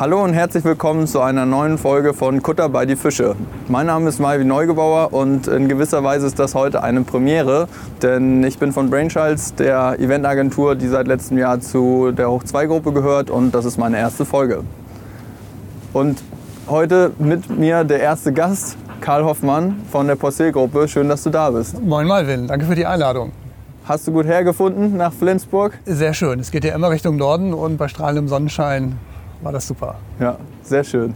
Hallo 0.00 0.24
und 0.24 0.32
herzlich 0.32 0.64
willkommen 0.64 1.06
zu 1.06 1.20
einer 1.20 1.44
neuen 1.44 1.76
Folge 1.76 2.14
von 2.14 2.42
Kutter 2.42 2.70
bei 2.70 2.86
die 2.86 2.96
Fische. 2.96 3.36
Mein 3.68 3.84
Name 3.84 4.08
ist 4.08 4.18
Malvi 4.18 4.46
Neugebauer 4.46 5.12
und 5.12 5.46
in 5.46 5.68
gewisser 5.68 6.02
Weise 6.02 6.26
ist 6.26 6.38
das 6.38 6.54
heute 6.54 6.82
eine 6.82 7.02
Premiere, 7.02 7.68
denn 8.00 8.42
ich 8.42 8.58
bin 8.58 8.72
von 8.72 8.88
Brainchilds, 8.88 9.56
der 9.56 10.00
Eventagentur, 10.00 10.74
die 10.74 10.88
seit 10.88 11.06
letztem 11.06 11.36
Jahr 11.36 11.60
zu 11.60 12.12
der 12.12 12.30
Hoch 12.30 12.42
2 12.42 12.64
Gruppe 12.64 12.94
gehört 12.94 13.28
und 13.28 13.54
das 13.54 13.66
ist 13.66 13.76
meine 13.76 13.98
erste 13.98 14.24
Folge. 14.24 14.64
Und 15.92 16.22
heute 16.66 17.12
mit 17.18 17.50
mir 17.50 17.84
der 17.84 18.00
erste 18.00 18.32
Gast, 18.32 18.78
Karl 19.02 19.22
Hoffmann 19.26 19.82
von 19.92 20.06
der 20.06 20.14
Postel 20.14 20.50
Gruppe. 20.50 20.88
Schön, 20.88 21.10
dass 21.10 21.24
du 21.24 21.28
da 21.28 21.50
bist. 21.50 21.78
Moin 21.78 22.06
Malvin, 22.06 22.46
danke 22.46 22.64
für 22.64 22.74
die 22.74 22.86
Einladung. 22.86 23.32
Hast 23.84 24.08
du 24.08 24.12
gut 24.12 24.24
hergefunden 24.24 24.96
nach 24.96 25.12
Flensburg? 25.12 25.78
Sehr 25.84 26.14
schön. 26.14 26.40
Es 26.40 26.50
geht 26.50 26.64
ja 26.64 26.74
immer 26.74 26.88
Richtung 26.88 27.16
Norden 27.16 27.52
und 27.52 27.76
bei 27.76 27.88
strahlendem 27.88 28.28
Sonnenschein 28.28 28.98
war 29.42 29.52
das 29.52 29.66
super. 29.66 29.96
Ja, 30.18 30.36
sehr 30.62 30.84
schön. 30.84 31.14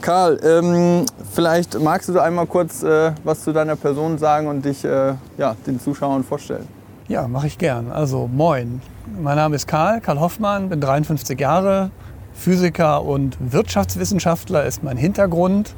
Karl, 0.00 0.38
ähm, 0.44 1.06
vielleicht 1.32 1.80
magst 1.80 2.08
du 2.08 2.18
einmal 2.20 2.46
kurz 2.46 2.82
äh, 2.82 3.12
was 3.24 3.42
zu 3.42 3.52
deiner 3.52 3.74
Person 3.76 4.16
sagen 4.18 4.46
und 4.46 4.64
dich 4.64 4.84
äh, 4.84 5.14
ja, 5.36 5.56
den 5.66 5.80
Zuschauern 5.80 6.22
vorstellen. 6.22 6.68
Ja, 7.08 7.26
mache 7.26 7.48
ich 7.48 7.58
gern. 7.58 7.90
Also 7.90 8.28
moin, 8.32 8.80
mein 9.20 9.36
Name 9.36 9.56
ist 9.56 9.66
Karl, 9.66 10.00
Karl 10.00 10.20
Hoffmann, 10.20 10.68
bin 10.68 10.80
53 10.80 11.38
Jahre, 11.40 11.90
Physiker 12.32 13.02
und 13.02 13.36
Wirtschaftswissenschaftler 13.40 14.64
ist 14.64 14.84
mein 14.84 14.96
Hintergrund. 14.96 15.74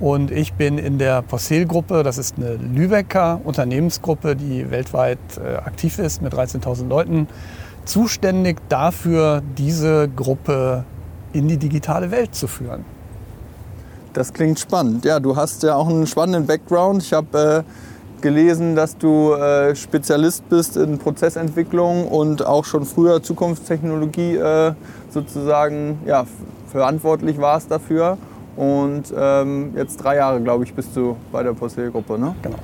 Und 0.00 0.30
ich 0.30 0.54
bin 0.54 0.78
in 0.78 0.98
der 0.98 1.22
Postel-Gruppe, 1.22 2.02
das 2.02 2.18
ist 2.18 2.36
eine 2.36 2.56
Lübecker 2.56 3.40
Unternehmensgruppe, 3.44 4.36
die 4.36 4.70
weltweit 4.70 5.18
äh, 5.38 5.56
aktiv 5.56 5.98
ist 5.98 6.20
mit 6.20 6.32
13.000 6.32 6.88
Leuten, 6.88 7.28
zuständig 7.84 8.58
dafür, 8.68 9.42
diese 9.56 10.08
Gruppe 10.08 10.84
in 11.34 11.48
die 11.48 11.58
digitale 11.58 12.10
Welt 12.10 12.34
zu 12.34 12.46
führen. 12.46 12.84
Das 14.14 14.32
klingt 14.32 14.58
spannend. 14.58 15.04
Ja, 15.04 15.18
du 15.18 15.36
hast 15.36 15.62
ja 15.64 15.74
auch 15.74 15.88
einen 15.88 16.06
spannenden 16.06 16.46
Background. 16.46 17.02
Ich 17.02 17.12
habe 17.12 17.64
äh, 17.66 18.22
gelesen, 18.22 18.76
dass 18.76 18.96
du 18.96 19.32
äh, 19.32 19.74
Spezialist 19.74 20.48
bist 20.48 20.76
in 20.76 20.98
Prozessentwicklung 20.98 22.06
und 22.06 22.46
auch 22.46 22.64
schon 22.64 22.84
früher 22.84 23.22
Zukunftstechnologie 23.22 24.36
äh, 24.36 24.72
sozusagen 25.10 25.98
ja, 26.06 26.24
verantwortlich 26.70 27.38
warst 27.38 27.70
dafür. 27.70 28.16
Und 28.56 29.12
ähm, 29.16 29.72
jetzt 29.76 29.96
drei 29.96 30.16
Jahre, 30.16 30.40
glaube 30.40 30.62
ich, 30.62 30.72
bist 30.72 30.94
du 30.94 31.16
bei 31.32 31.42
der 31.42 31.52
Postel-Gruppe, 31.52 32.16
ne? 32.16 32.36
Genau. 32.42 32.58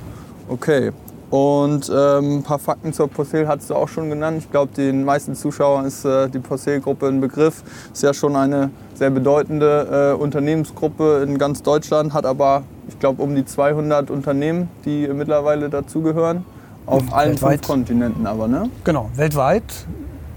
Okay. 0.47 0.91
Und 1.31 1.89
ähm, 1.89 2.39
ein 2.39 2.43
paar 2.43 2.59
Fakten 2.59 2.91
zur 2.91 3.07
Postel 3.07 3.47
hast 3.47 3.69
du 3.69 3.75
auch 3.75 3.87
schon 3.87 4.09
genannt. 4.09 4.39
Ich 4.39 4.51
glaube, 4.51 4.73
den 4.75 5.05
meisten 5.05 5.33
Zuschauern 5.33 5.85
ist 5.85 6.03
äh, 6.03 6.27
die 6.29 6.39
Postel-Gruppe 6.39 7.07
ein 7.07 7.21
Begriff. 7.21 7.63
Ist 7.93 8.03
ja 8.03 8.13
schon 8.13 8.35
eine 8.35 8.69
sehr 8.95 9.09
bedeutende 9.11 10.11
äh, 10.17 10.21
Unternehmensgruppe 10.21 11.25
in 11.25 11.37
ganz 11.37 11.63
Deutschland, 11.63 12.13
hat 12.13 12.25
aber, 12.25 12.63
ich 12.89 12.99
glaube, 12.99 13.23
um 13.23 13.33
die 13.33 13.45
200 13.45 14.11
Unternehmen, 14.11 14.67
die 14.83 15.07
mittlerweile 15.07 15.69
dazugehören. 15.69 16.43
Auf 16.85 17.03
Mhm, 17.03 17.13
allen 17.13 17.29
weltweit. 17.31 17.51
fünf 17.59 17.67
Kontinenten 17.67 18.27
aber, 18.27 18.49
ne? 18.49 18.69
Genau, 18.83 19.09
weltweit. 19.15 19.63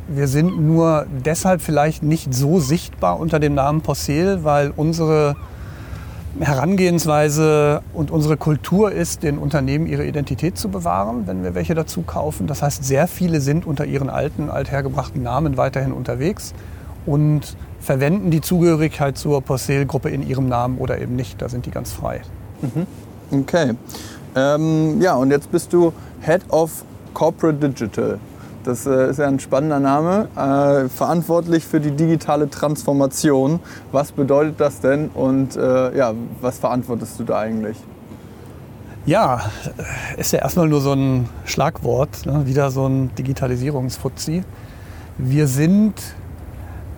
Wir 0.07 0.29
sind 0.29 0.61
nur 0.61 1.07
deshalb 1.25 1.61
vielleicht 1.61 2.05
nicht 2.05 2.33
so 2.33 2.61
sichtbar 2.61 3.19
unter 3.19 3.41
dem 3.41 3.55
Namen 3.55 3.81
Postel, 3.81 4.45
weil 4.45 4.73
unsere 4.77 5.35
Herangehensweise 6.41 7.83
und 7.93 8.11
unsere 8.11 8.37
Kultur 8.37 8.91
ist, 8.91 9.23
den 9.23 9.39
Unternehmen 9.39 9.87
ihre 9.87 10.05
Identität 10.05 10.59
zu 10.59 10.69
bewahren, 10.69 11.27
wenn 11.27 11.45
wir 11.45 11.55
welche 11.55 11.75
dazu 11.75 12.03
kaufen. 12.03 12.47
Das 12.47 12.61
heißt, 12.61 12.85
sehr 12.85 13.07
viele 13.07 13.41
sind 13.41 13.67
unter 13.67 13.85
ihren 13.85 14.11
alten, 14.11 14.51
althergebrachten 14.51 15.23
Namen 15.23 15.57
weiterhin 15.57 15.93
unterwegs 15.93 16.53
und 17.07 17.57
verwenden 17.81 18.31
die 18.31 18.41
Zugehörigkeit 18.41 19.17
zur 19.17 19.43
Postel-Gruppe 19.43 20.11
in 20.11 20.27
ihrem 20.27 20.49
Namen 20.49 20.79
oder 20.79 21.01
eben 21.01 21.15
nicht. 21.15 21.41
Da 21.41 21.49
sind 21.49 21.67
die 21.67 21.71
ganz 21.71 21.93
frei. 21.93 22.23
Okay. 23.31 23.75
Ähm, 24.35 25.01
ja, 25.01 25.15
und 25.15 25.31
jetzt 25.31 25.53
bist 25.53 25.73
du 25.73 25.93
Head 26.21 26.43
of 26.49 26.85
Corporate 27.13 27.59
Digital. 27.69 28.19
Das 28.65 28.87
äh, 28.87 29.11
ist 29.11 29.19
ja 29.19 29.29
ein 29.29 29.41
spannender 29.41 29.79
Name. 29.79 30.29
Äh, 30.35 30.89
verantwortlich 30.89 31.65
für 31.65 31.81
die 31.81 31.91
digitale 31.91 32.49
Transformation. 32.49 33.61
Was 33.93 34.13
bedeutet 34.13 34.59
das 34.59 34.81
denn 34.81 35.11
und 35.11 35.55
äh, 35.57 35.97
ja, 35.97 36.15
was 36.41 36.59
verantwortest 36.59 37.21
du 37.21 37.25
da 37.25 37.39
eigentlich? 37.39 37.77
Ja, 39.07 39.43
ist 40.17 40.33
ja 40.33 40.39
erstmal 40.39 40.67
nur 40.67 40.81
so 40.81 40.93
ein 40.93 41.29
Schlagwort, 41.45 42.25
ne? 42.25 42.47
wieder 42.47 42.71
so 42.71 42.87
ein 42.87 43.15
Digitalisierungsfuzzi. 43.17 44.45
Wir 45.19 45.47
sind 45.47 45.95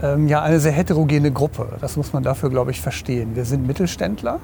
ähm, 0.01 0.29
ja 0.29 0.41
eine 0.41 0.61
sehr 0.61 0.71
heterogene 0.71 1.33
Gruppe, 1.33 1.67
das 1.81 1.97
muss 1.97 2.13
man 2.13 2.23
dafür, 2.23 2.49
glaube 2.49 2.71
ich, 2.71 2.81
verstehen. 2.81 3.35
Wir 3.35 3.45
sind 3.45 3.67
Mittelständler, 3.67 4.39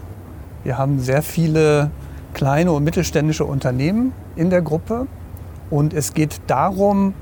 wir 0.65 0.77
haben 0.77 0.99
sehr 0.99 1.23
viele 1.23 1.93
kleine 2.35 2.73
und 2.73 2.83
mittelständische 2.83 3.45
Unternehmen 3.45 4.13
in 4.35 4.51
der 4.51 4.63
Gruppe 4.63 5.07
und 5.73 5.93
es 5.95 6.13
geht 6.13 6.43
darum, 6.49 7.15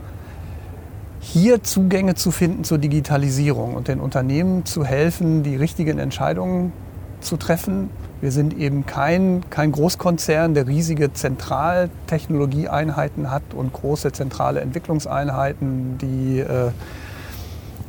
hier 1.20 1.62
Zugänge 1.62 2.16
zu 2.16 2.32
finden 2.32 2.64
zur 2.64 2.78
Digitalisierung 2.78 3.74
und 3.74 3.86
den 3.86 4.00
Unternehmen 4.00 4.66
zu 4.66 4.84
helfen, 4.84 5.44
die 5.44 5.54
richtigen 5.54 6.00
Entscheidungen 6.00 6.72
zu 7.20 7.36
treffen. 7.36 7.90
Wir 8.20 8.32
sind 8.32 8.58
eben 8.58 8.86
kein, 8.86 9.44
kein 9.50 9.70
Großkonzern, 9.70 10.54
der 10.54 10.66
riesige 10.66 11.12
Zentraltechnologieeinheiten 11.12 13.30
hat 13.30 13.54
und 13.54 13.72
große 13.72 14.10
zentrale 14.10 14.62
Entwicklungseinheiten, 14.62 15.96
die 15.98 16.40
äh, 16.40 16.72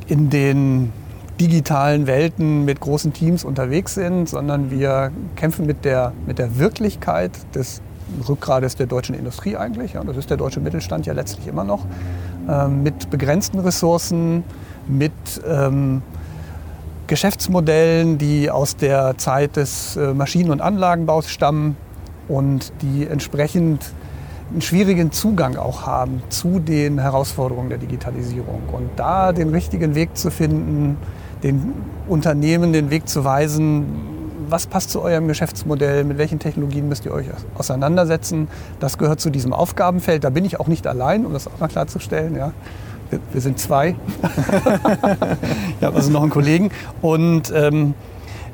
in 0.06 0.30
den 0.30 0.92
digitalen 1.40 2.06
Welten 2.06 2.64
mit 2.64 2.78
großen 2.78 3.12
Teams 3.12 3.42
unterwegs 3.42 3.94
sind, 3.94 4.28
sondern 4.28 4.70
wir 4.70 5.10
kämpfen 5.34 5.66
mit 5.66 5.84
der, 5.84 6.12
mit 6.24 6.38
der 6.38 6.60
Wirklichkeit 6.60 7.32
des 7.56 7.82
Rückgrades 8.28 8.76
der 8.76 8.86
deutschen 8.86 9.14
Industrie 9.14 9.56
eigentlich. 9.56 9.94
Ja, 9.94 10.04
das 10.04 10.16
ist 10.16 10.30
der 10.30 10.36
deutsche 10.36 10.60
Mittelstand 10.60 11.06
ja 11.06 11.12
letztlich 11.12 11.46
immer 11.46 11.64
noch. 11.64 11.86
Ähm, 12.48 12.82
mit 12.82 13.10
begrenzten 13.10 13.58
Ressourcen, 13.58 14.44
mit 14.86 15.12
ähm, 15.46 16.02
Geschäftsmodellen, 17.06 18.18
die 18.18 18.50
aus 18.50 18.76
der 18.76 19.18
Zeit 19.18 19.56
des 19.56 19.96
äh, 19.96 20.14
Maschinen- 20.14 20.50
und 20.50 20.60
Anlagenbaus 20.60 21.28
stammen 21.28 21.76
und 22.28 22.72
die 22.82 23.06
entsprechend 23.06 23.92
einen 24.50 24.62
schwierigen 24.62 25.12
Zugang 25.12 25.56
auch 25.56 25.86
haben 25.86 26.22
zu 26.28 26.58
den 26.58 26.98
Herausforderungen 26.98 27.70
der 27.70 27.78
Digitalisierung. 27.78 28.62
Und 28.72 28.90
da 28.96 29.32
den 29.32 29.48
richtigen 29.50 29.94
Weg 29.94 30.16
zu 30.16 30.30
finden, 30.30 30.96
den 31.42 31.72
Unternehmen 32.08 32.72
den 32.72 32.90
Weg 32.90 33.08
zu 33.08 33.24
weisen, 33.24 34.21
was 34.52 34.66
passt 34.66 34.90
zu 34.90 35.00
eurem 35.00 35.26
Geschäftsmodell, 35.26 36.04
mit 36.04 36.18
welchen 36.18 36.38
Technologien 36.38 36.86
müsst 36.86 37.06
ihr 37.06 37.12
euch 37.12 37.26
auseinandersetzen, 37.56 38.48
das 38.78 38.98
gehört 38.98 39.18
zu 39.18 39.30
diesem 39.30 39.52
Aufgabenfeld. 39.52 40.22
Da 40.22 40.30
bin 40.30 40.44
ich 40.44 40.60
auch 40.60 40.68
nicht 40.68 40.86
allein, 40.86 41.24
um 41.26 41.32
das 41.32 41.48
auch 41.48 41.58
mal 41.58 41.68
klarzustellen. 41.68 42.36
Ja. 42.36 42.52
Wir, 43.10 43.18
wir 43.32 43.40
sind 43.40 43.58
zwei. 43.58 43.96
ich 45.80 45.84
habe 45.84 45.96
also 45.96 46.10
noch 46.10 46.22
einen 46.22 46.30
Kollegen. 46.30 46.70
Und 47.00 47.50
ähm, 47.54 47.94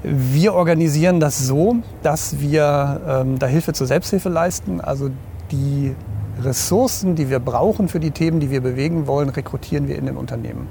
wir 0.04 0.54
organisieren 0.54 1.19
das 1.19 1.38
so, 1.38 1.76
dass 2.04 2.38
wir 2.38 3.00
ähm, 3.06 3.38
da 3.41 3.47
Hilfe 3.47 3.72
zur 3.72 3.88
Selbsthilfe 3.88 4.28
leisten. 4.28 4.81
Also 4.81 5.10
die 5.50 5.97
Ressourcen, 6.41 7.16
die 7.16 7.28
wir 7.28 7.41
brauchen 7.41 7.88
für 7.88 7.98
die 7.98 8.12
Themen, 8.12 8.38
die 8.38 8.53
wir 8.53 8.60
bewegen 8.60 9.08
wollen, 9.08 9.28
rekrutieren 9.31 9.88
wir 9.88 9.97
in 9.98 10.06
den 10.06 10.16
Unternehmen. 10.16 10.69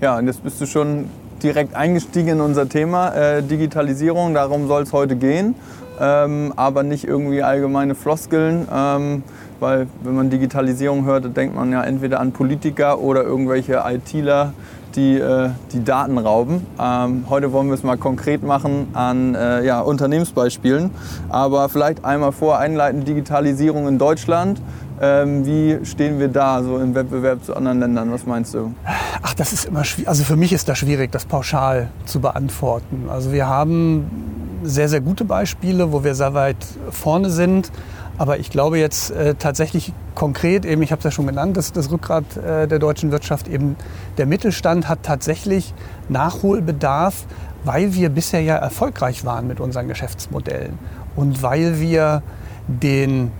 Ja, 0.00 0.18
und 0.18 0.26
jetzt 0.26 0.42
bist 0.42 0.60
du 0.60 0.66
schon 0.66 1.08
direkt 1.42 1.74
eingestiegen 1.74 2.28
in 2.28 2.40
unser 2.40 2.68
Thema 2.68 3.14
äh, 3.14 3.42
Digitalisierung. 3.42 4.34
Darum 4.34 4.68
soll 4.68 4.82
es 4.82 4.92
heute 4.92 5.16
gehen, 5.16 5.54
ähm, 6.00 6.52
aber 6.56 6.82
nicht 6.82 7.04
irgendwie 7.04 7.42
allgemeine 7.42 7.94
Floskeln. 7.94 8.66
Ähm, 8.72 9.22
weil 9.60 9.86
wenn 10.02 10.16
man 10.16 10.28
Digitalisierung 10.28 11.04
hört, 11.04 11.36
denkt 11.36 11.54
man 11.54 11.70
ja 11.70 11.84
entweder 11.84 12.18
an 12.18 12.32
Politiker 12.32 12.98
oder 12.98 13.22
irgendwelche 13.22 13.82
ITler, 13.86 14.54
die 14.96 15.18
äh, 15.18 15.50
die 15.72 15.84
Daten 15.84 16.18
rauben. 16.18 16.66
Ähm, 16.80 17.26
heute 17.30 17.52
wollen 17.52 17.68
wir 17.68 17.74
es 17.74 17.82
mal 17.82 17.96
konkret 17.96 18.42
machen 18.42 18.88
an 18.92 19.34
äh, 19.34 19.64
ja, 19.64 19.80
Unternehmensbeispielen. 19.80 20.90
Aber 21.28 21.68
vielleicht 21.68 22.04
einmal 22.04 22.32
vor 22.32 22.58
einleiten 22.58 23.04
Digitalisierung 23.04 23.86
in 23.88 23.98
Deutschland. 23.98 24.60
Ähm, 25.04 25.44
wie 25.44 25.84
stehen 25.84 26.20
wir 26.20 26.28
da 26.28 26.62
so 26.62 26.78
im 26.78 26.94
Wettbewerb 26.94 27.44
zu 27.44 27.56
anderen 27.56 27.80
Ländern? 27.80 28.12
Was 28.12 28.24
meinst 28.24 28.54
du? 28.54 28.72
Ach, 29.20 29.34
das 29.34 29.52
ist 29.52 29.64
immer 29.64 29.82
schwierig. 29.82 30.08
Also 30.08 30.22
für 30.22 30.36
mich 30.36 30.52
ist 30.52 30.68
das 30.68 30.78
schwierig, 30.78 31.10
das 31.10 31.24
pauschal 31.24 31.88
zu 32.06 32.20
beantworten. 32.20 33.06
Also 33.08 33.32
wir 33.32 33.48
haben 33.48 34.60
sehr, 34.62 34.88
sehr 34.88 35.00
gute 35.00 35.24
Beispiele, 35.24 35.90
wo 35.90 36.04
wir 36.04 36.14
sehr 36.14 36.34
weit 36.34 36.64
vorne 36.90 37.30
sind. 37.30 37.72
Aber 38.16 38.38
ich 38.38 38.50
glaube 38.50 38.78
jetzt 38.78 39.10
äh, 39.10 39.34
tatsächlich 39.34 39.92
konkret, 40.14 40.64
eben, 40.64 40.82
ich 40.82 40.92
habe 40.92 41.00
es 41.00 41.04
ja 41.04 41.10
schon 41.10 41.26
genannt, 41.26 41.56
das, 41.56 41.72
das 41.72 41.90
Rückgrat 41.90 42.36
äh, 42.36 42.68
der 42.68 42.78
deutschen 42.78 43.10
Wirtschaft, 43.10 43.48
eben 43.48 43.74
der 44.18 44.26
Mittelstand 44.26 44.88
hat 44.88 45.00
tatsächlich 45.02 45.74
Nachholbedarf, 46.10 47.26
weil 47.64 47.94
wir 47.94 48.10
bisher 48.10 48.42
ja 48.42 48.54
erfolgreich 48.54 49.24
waren 49.24 49.48
mit 49.48 49.58
unseren 49.58 49.88
Geschäftsmodellen 49.88 50.78
und 51.16 51.42
weil 51.42 51.80
wir 51.80 52.22
den 52.68 53.32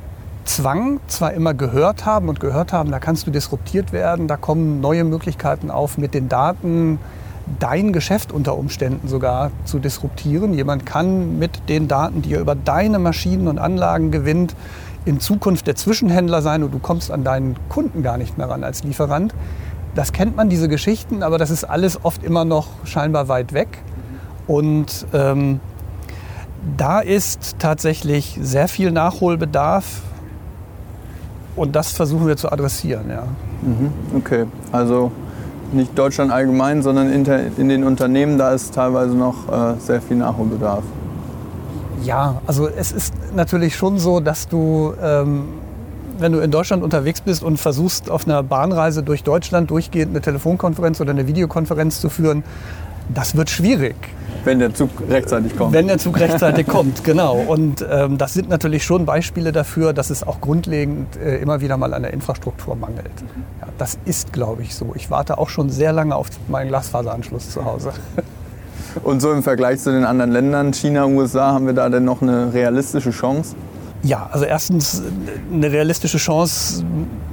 Zwang 0.45 1.01
zwar 1.07 1.33
immer 1.33 1.55
gehört 1.55 2.05
haben 2.05 2.29
und 2.29 2.41
gehört 2.41 2.73
haben, 2.73 2.91
da 2.91 2.99
kannst 2.99 3.27
du 3.27 3.31
disruptiert 3.31 3.93
werden, 3.93 4.29
da 4.29 4.37
kommen 4.37 4.81
neue 4.81 5.05
Möglichkeiten 5.05 5.71
auf 5.71 5.99
mit 5.99 6.15
den 6.15 6.29
Daten, 6.29 6.99
dein 7.59 7.93
Geschäft 7.93 8.33
unter 8.33 8.57
Umständen 8.57 9.09
sogar 9.09 9.51
zu 9.65 9.79
disruptieren. 9.79 10.55
Jemand 10.55 10.87
kann 10.87 11.39
mit 11.39 11.69
den 11.69 11.89
Daten, 11.89 12.23
die 12.23 12.35
er 12.35 12.41
über 12.41 12.55
deine 12.55 12.99
Maschinen 12.99 13.49
und 13.49 13.59
Anlagen 13.59 14.11
gewinnt, 14.11 14.55
in 15.05 15.21
Zukunft 15.21 15.67
der 15.67 15.75
Zwischenhändler 15.75 16.43
sein 16.43 16.63
und 16.63 16.73
du 16.73 16.79
kommst 16.79 17.11
an 17.11 17.25
deinen 17.25 17.57
Kunden 17.69 18.03
gar 18.03 18.19
nicht 18.19 18.39
mehr 18.39 18.49
ran 18.49 18.63
als 18.63 18.85
Lieferant. 18.85 19.35
Das 19.95 20.13
kennt 20.13 20.37
man, 20.37 20.49
diese 20.49 20.69
Geschichten, 20.69 21.23
aber 21.23 21.39
das 21.39 21.51
ist 21.51 21.65
alles 21.65 22.05
oft 22.05 22.23
immer 22.23 22.45
noch 22.45 22.69
scheinbar 22.85 23.29
weit 23.29 23.53
weg. 23.53 23.79
Und 24.47 25.07
ähm, 25.13 25.61
da 26.77 27.01
ist 27.01 27.57
tatsächlich 27.59 28.39
sehr 28.41 28.69
viel 28.69 28.93
Nachholbedarf 28.93 30.03
und 31.57 31.75
das 31.77 31.93
versuchen 31.93 32.27
wir 32.27 32.37
zu 32.37 32.51
adressieren. 32.51 33.05
Ja. 33.11 33.25
Mhm, 33.63 33.93
okay, 34.17 34.45
also 34.71 35.11
nicht 35.73 35.99
Deutschland 35.99 36.31
allgemein, 36.31 36.83
sondern 36.83 37.11
in 37.11 37.69
den 37.69 37.85
Unternehmen, 37.85 38.39
da 38.39 38.53
ist 38.53 38.75
teilweise 38.75 39.15
noch 39.15 39.49
äh, 39.49 39.75
sehr 39.81 40.03
viel 40.03 40.19
Nachholbedarf. 40.19 40.85
Ja, 42.03 42.43
also 42.47 42.69
es 42.69 42.93
ist 42.93 43.15
natürlich 43.35 43.77
schon 43.77 43.99
so, 43.99 44.21
dass 44.21 44.49
du, 44.49 44.93
ähm, 45.03 45.45
wenn 46.19 46.33
du 46.33 46.41
in 46.41 46.51
Deutschland 46.51 46.83
unterwegs 46.83 47.21
bist 47.21 47.43
und 47.43 47.59
versuchst, 47.59 48.11
auf 48.11 48.27
einer 48.27 48.43
Bahnreise 48.43 49.03
durch 49.03 49.23
Deutschland 49.23 49.71
durchgehend 49.71 50.11
eine 50.11 50.21
Telefonkonferenz 50.21 51.01
oder 51.01 51.11
eine 51.11 51.27
Videokonferenz 51.27 52.01
zu 52.01 52.09
führen, 52.09 52.45
das 53.09 53.37
wird 53.37 53.51
schwierig. 53.51 53.97
Wenn 54.45 54.59
der 54.59 54.75
Zug 54.75 54.91
rechtzeitig 55.09 55.57
kommt. 55.57 55.73
Wenn 55.73 55.87
der 55.87 55.99
Zug 55.99 56.19
rechtzeitig 56.21 56.67
kommt, 56.67 57.05
genau. 57.05 57.37
Und 57.37 57.85
ähm, 57.89 58.19
das 58.19 58.35
sind 58.35 58.49
natürlich 58.49 58.85
schon 58.85 59.07
Beispiele 59.07 59.53
dafür, 59.53 59.93
dass 59.93 60.11
es 60.11 60.27
auch 60.27 60.41
grundlegend 60.41 61.17
äh, 61.17 61.37
immer 61.37 61.61
wieder 61.61 61.77
mal 61.77 61.95
an 61.95 62.03
der 62.03 62.13
Infrastruktur 62.13 62.75
mangelt. 62.75 63.13
Ja, 63.61 63.69
das 63.79 63.99
ist, 64.05 64.33
glaube 64.33 64.63
ich, 64.63 64.75
so. 64.75 64.93
Ich 64.97 65.11
warte 65.11 65.39
auch 65.39 65.49
schon 65.49 65.71
sehr 65.71 65.93
lange 65.93 66.17
auf 66.17 66.29
meinen 66.49 66.69
Glasfaseranschluss 66.69 67.51
zu 67.51 67.65
Hause. 67.65 67.93
Und 69.05 69.21
so 69.21 69.33
im 69.33 69.43
Vergleich 69.43 69.81
zu 69.81 69.91
den 69.91 70.05
anderen 70.05 70.33
Ländern, 70.33 70.73
China, 70.73 71.07
USA, 71.07 71.53
haben 71.53 71.67
wir 71.67 71.73
da 71.73 71.89
denn 71.89 72.05
noch 72.05 72.21
eine 72.21 72.53
realistische 72.53 73.11
Chance? 73.11 73.55
Ja, 74.03 74.29
also 74.33 74.45
erstens, 74.45 75.01
eine 75.53 75.71
realistische 75.71 76.19
Chance 76.19 76.85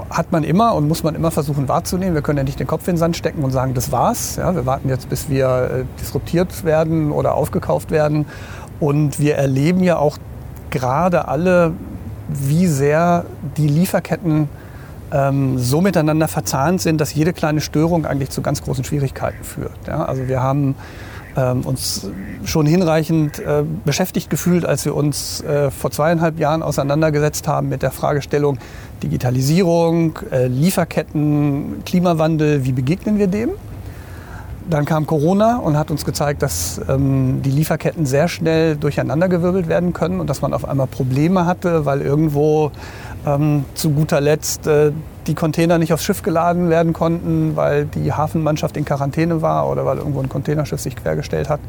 hat 0.09 0.31
man 0.31 0.43
immer 0.43 0.75
und 0.75 0.87
muss 0.87 1.03
man 1.03 1.15
immer 1.15 1.31
versuchen 1.31 1.67
wahrzunehmen. 1.67 2.13
Wir 2.13 2.21
können 2.21 2.37
ja 2.37 2.43
nicht 2.43 2.59
den 2.59 2.67
Kopf 2.67 2.87
in 2.87 2.93
den 2.93 2.99
Sand 2.99 3.17
stecken 3.17 3.43
und 3.43 3.51
sagen, 3.51 3.73
das 3.73 3.91
war's. 3.91 4.35
Ja, 4.35 4.53
wir 4.53 4.65
warten 4.65 4.87
jetzt, 4.89 5.09
bis 5.09 5.29
wir 5.29 5.47
äh, 5.47 5.99
disruptiert 5.99 6.63
werden 6.63 7.11
oder 7.11 7.33
aufgekauft 7.33 7.89
werden. 7.89 8.27
Und 8.79 9.19
wir 9.19 9.35
erleben 9.35 9.83
ja 9.83 9.97
auch 9.97 10.17
gerade 10.69 11.27
alle, 11.27 11.73
wie 12.27 12.67
sehr 12.67 13.25
die 13.57 13.67
Lieferketten 13.67 14.47
ähm, 15.11 15.57
so 15.57 15.81
miteinander 15.81 16.27
verzahnt 16.27 16.81
sind, 16.81 17.01
dass 17.01 17.13
jede 17.13 17.33
kleine 17.33 17.61
Störung 17.61 18.05
eigentlich 18.05 18.29
zu 18.29 18.41
ganz 18.41 18.61
großen 18.61 18.83
Schwierigkeiten 18.83 19.43
führt. 19.43 19.87
Ja, 19.87 20.05
also 20.05 20.27
wir 20.27 20.41
haben 20.41 20.75
ähm, 21.37 21.61
uns 21.61 22.09
schon 22.45 22.65
hinreichend 22.65 23.39
äh, 23.39 23.63
beschäftigt 23.85 24.29
gefühlt, 24.29 24.65
als 24.65 24.85
wir 24.85 24.95
uns 24.95 25.41
äh, 25.41 25.71
vor 25.71 25.91
zweieinhalb 25.91 26.39
Jahren 26.39 26.63
auseinandergesetzt 26.63 27.47
haben 27.47 27.69
mit 27.69 27.81
der 27.81 27.91
Fragestellung 27.91 28.57
Digitalisierung, 29.03 30.19
äh, 30.31 30.47
Lieferketten, 30.47 31.83
Klimawandel, 31.85 32.65
wie 32.65 32.71
begegnen 32.71 33.17
wir 33.17 33.27
dem? 33.27 33.51
Dann 34.69 34.85
kam 34.85 35.07
Corona 35.07 35.57
und 35.57 35.77
hat 35.77 35.89
uns 35.89 36.05
gezeigt, 36.05 36.43
dass 36.43 36.79
ähm, 36.87 37.41
die 37.43 37.49
Lieferketten 37.49 38.05
sehr 38.05 38.27
schnell 38.27 38.75
durcheinandergewirbelt 38.75 39.67
werden 39.67 39.93
können 39.93 40.19
und 40.19 40.29
dass 40.29 40.41
man 40.41 40.53
auf 40.53 40.63
einmal 40.63 40.85
Probleme 40.85 41.47
hatte, 41.47 41.85
weil 41.85 42.01
irgendwo 42.01 42.71
ähm, 43.25 43.65
zu 43.73 43.89
guter 43.91 44.21
Letzt 44.21 44.67
die 45.29 45.35
Container 45.35 45.77
nicht 45.77 45.93
aufs 45.93 46.03
Schiff 46.03 46.23
geladen 46.23 46.69
werden 46.69 46.91
konnten, 46.91 47.55
weil 47.55 47.85
die 47.85 48.11
Hafenmannschaft 48.11 48.75
in 48.75 48.83
Quarantäne 48.83 49.41
war 49.41 49.69
oder 49.69 49.85
weil 49.85 49.97
irgendwo 49.97 50.19
ein 50.19 50.27
Containerschiff 50.27 50.81
sich 50.81 50.95
quergestellt 50.95 51.49
hat. 51.49 51.59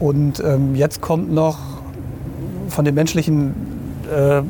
Und 0.00 0.40
ähm, 0.40 0.74
jetzt 0.74 1.00
kommt 1.02 1.30
noch 1.30 1.58
von 2.68 2.84
den 2.84 2.94
menschlichen 2.94 3.54
äh, 4.10 4.42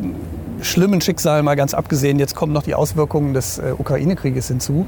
schlimmen 0.62 1.00
Schicksalen 1.00 1.44
mal 1.44 1.56
ganz 1.56 1.74
abgesehen, 1.74 2.18
jetzt 2.18 2.34
kommen 2.34 2.52
noch 2.52 2.62
die 2.62 2.74
Auswirkungen 2.74 3.34
des 3.34 3.58
äh, 3.58 3.74
Ukraine-Krieges 3.76 4.48
hinzu. 4.48 4.86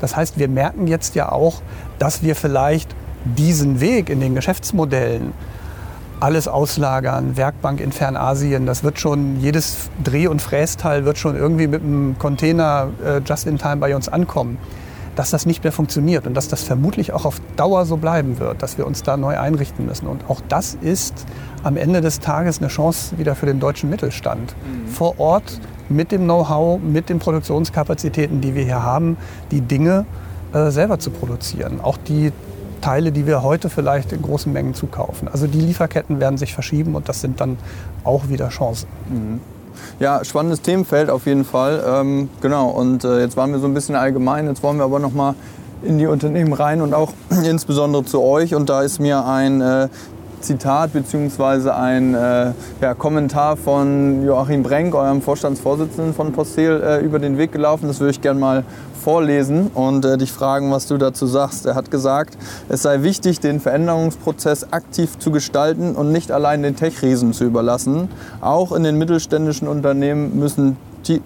Das 0.00 0.14
heißt, 0.14 0.38
wir 0.38 0.48
merken 0.48 0.86
jetzt 0.86 1.14
ja 1.14 1.32
auch, 1.32 1.62
dass 1.98 2.22
wir 2.22 2.36
vielleicht 2.36 2.94
diesen 3.24 3.80
Weg 3.80 4.10
in 4.10 4.20
den 4.20 4.34
Geschäftsmodellen 4.34 5.32
alles 6.20 6.48
auslagern, 6.48 7.36
Werkbank 7.36 7.80
in 7.80 7.92
Fernasien, 7.92 8.66
das 8.66 8.84
wird 8.84 8.98
schon, 8.98 9.40
jedes 9.40 9.90
Dreh- 10.02 10.26
und 10.26 10.42
Frästeil 10.42 11.04
wird 11.04 11.18
schon 11.18 11.36
irgendwie 11.36 11.66
mit 11.66 11.82
einem 11.82 12.16
Container 12.18 12.88
äh, 13.04 13.20
just 13.24 13.46
in 13.46 13.58
time 13.58 13.76
bei 13.76 13.94
uns 13.94 14.08
ankommen, 14.08 14.58
dass 15.16 15.30
das 15.30 15.46
nicht 15.46 15.64
mehr 15.64 15.72
funktioniert 15.72 16.26
und 16.26 16.34
dass 16.34 16.48
das 16.48 16.62
vermutlich 16.62 17.12
auch 17.12 17.24
auf 17.24 17.40
Dauer 17.56 17.84
so 17.84 17.96
bleiben 17.96 18.38
wird, 18.38 18.62
dass 18.62 18.78
wir 18.78 18.86
uns 18.86 19.02
da 19.02 19.16
neu 19.16 19.38
einrichten 19.38 19.86
müssen. 19.86 20.06
Und 20.06 20.28
auch 20.28 20.40
das 20.48 20.76
ist 20.80 21.26
am 21.64 21.76
Ende 21.76 22.00
des 22.00 22.20
Tages 22.20 22.58
eine 22.58 22.68
Chance 22.68 23.18
wieder 23.18 23.34
für 23.34 23.46
den 23.46 23.58
deutschen 23.58 23.90
Mittelstand. 23.90 24.54
Mhm. 24.54 24.88
Vor 24.88 25.18
Ort 25.18 25.60
mit 25.88 26.12
dem 26.12 26.24
Know-how, 26.24 26.80
mit 26.80 27.08
den 27.08 27.18
Produktionskapazitäten, 27.18 28.40
die 28.40 28.54
wir 28.54 28.64
hier 28.64 28.82
haben, 28.82 29.16
die 29.50 29.60
Dinge 29.60 30.04
äh, 30.52 30.70
selber 30.70 30.98
zu 30.98 31.10
produzieren. 31.10 31.80
Auch 31.82 31.96
die 31.96 32.32
Teile, 32.80 33.12
die 33.12 33.26
wir 33.26 33.42
heute 33.42 33.70
vielleicht 33.70 34.12
in 34.12 34.22
großen 34.22 34.52
Mengen 34.52 34.74
zukaufen. 34.74 35.28
Also 35.28 35.46
die 35.46 35.60
Lieferketten 35.60 36.20
werden 36.20 36.38
sich 36.38 36.54
verschieben 36.54 36.94
und 36.94 37.08
das 37.08 37.20
sind 37.20 37.40
dann 37.40 37.58
auch 38.04 38.28
wieder 38.28 38.48
Chancen. 38.48 38.88
Mhm. 39.08 39.40
Ja, 40.00 40.24
spannendes 40.24 40.62
Themenfeld 40.62 41.10
auf 41.10 41.26
jeden 41.26 41.44
Fall. 41.44 41.82
Ähm, 41.86 42.28
genau, 42.40 42.68
und 42.68 43.04
äh, 43.04 43.20
jetzt 43.20 43.36
waren 43.36 43.52
wir 43.52 43.58
so 43.60 43.66
ein 43.66 43.74
bisschen 43.74 43.94
allgemein, 43.94 44.46
jetzt 44.46 44.62
wollen 44.62 44.78
wir 44.78 44.84
aber 44.84 44.98
noch 44.98 45.12
mal 45.12 45.34
in 45.82 45.98
die 45.98 46.06
Unternehmen 46.06 46.52
rein 46.52 46.80
und 46.80 46.94
auch 46.94 47.12
insbesondere 47.44 48.04
zu 48.04 48.22
euch. 48.22 48.54
Und 48.54 48.68
da 48.68 48.82
ist 48.82 48.98
mir 48.98 49.24
ein 49.24 49.60
äh, 49.60 49.88
Zitat 50.40 50.92
bzw. 50.92 51.70
ein 51.70 52.14
äh, 52.14 52.52
ja, 52.80 52.94
Kommentar 52.94 53.56
von 53.56 54.24
Joachim 54.24 54.62
Brenk, 54.62 54.94
eurem 54.94 55.22
Vorstandsvorsitzenden 55.22 56.14
von 56.14 56.32
Postel, 56.32 56.82
äh, 56.82 57.04
über 57.04 57.18
den 57.18 57.38
Weg 57.38 57.52
gelaufen. 57.52 57.88
Das 57.88 58.00
würde 58.00 58.10
ich 58.10 58.20
gerne 58.20 58.40
mal 58.40 58.64
vorlesen 58.98 59.68
und 59.74 60.04
äh, 60.04 60.18
dich 60.18 60.32
fragen, 60.32 60.70
was 60.70 60.86
du 60.86 60.98
dazu 60.98 61.26
sagst. 61.26 61.66
Er 61.66 61.74
hat 61.74 61.90
gesagt, 61.90 62.36
es 62.68 62.82
sei 62.82 63.02
wichtig, 63.02 63.40
den 63.40 63.60
Veränderungsprozess 63.60 64.72
aktiv 64.72 65.18
zu 65.18 65.30
gestalten 65.30 65.94
und 65.94 66.12
nicht 66.12 66.30
allein 66.30 66.62
den 66.62 66.76
Tech-Riesen 66.76 67.32
zu 67.32 67.44
überlassen. 67.44 68.08
Auch 68.40 68.72
in 68.72 68.82
den 68.82 68.98
mittelständischen 68.98 69.68
Unternehmen 69.68 70.38
müssen 70.38 70.76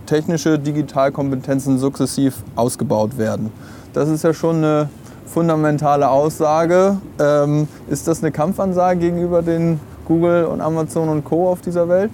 technische 0.06 0.58
Digitalkompetenzen 0.58 1.78
sukzessiv 1.78 2.36
ausgebaut 2.54 3.18
werden. 3.18 3.50
Das 3.92 4.08
ist 4.08 4.22
ja 4.22 4.32
schon 4.32 4.56
eine 4.56 4.88
fundamentale 5.32 6.08
Aussage. 6.08 6.98
Ähm, 7.18 7.68
ist 7.88 8.06
das 8.06 8.22
eine 8.22 8.30
Kampfansage 8.32 9.00
gegenüber 9.00 9.42
den 9.42 9.80
Google 10.04 10.44
und 10.44 10.60
Amazon 10.60 11.08
und 11.08 11.24
Co. 11.24 11.48
auf 11.48 11.60
dieser 11.60 11.88
Welt? 11.88 12.10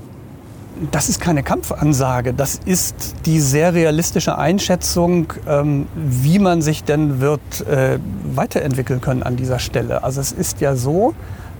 Das 0.92 1.08
ist 1.08 1.20
keine 1.20 1.42
Kampfansage, 1.42 2.32
das 2.32 2.60
ist 2.64 3.16
die 3.26 3.40
sehr 3.40 3.74
realistische 3.74 4.38
Einschätzung, 4.38 5.32
ähm, 5.48 5.88
wie 5.96 6.38
man 6.38 6.62
sich 6.62 6.84
denn 6.84 7.20
wird 7.20 7.66
äh, 7.66 7.98
weiterentwickeln 8.32 9.00
können 9.00 9.24
an 9.24 9.34
dieser 9.34 9.58
Stelle. 9.58 10.04
Also 10.04 10.20
es 10.20 10.30
ist 10.30 10.60
ja 10.60 10.76
so, 10.76 11.14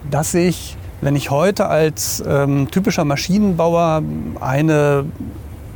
dass 0.09 0.35
ich, 0.35 0.77
wenn 1.01 1.17
ich 1.17 1.33
heute 1.33 1.67
als 1.67 2.23
ähm, 2.29 2.71
typischer 2.71 3.05
Maschinenbauer 3.05 4.03
eine 4.41 5.05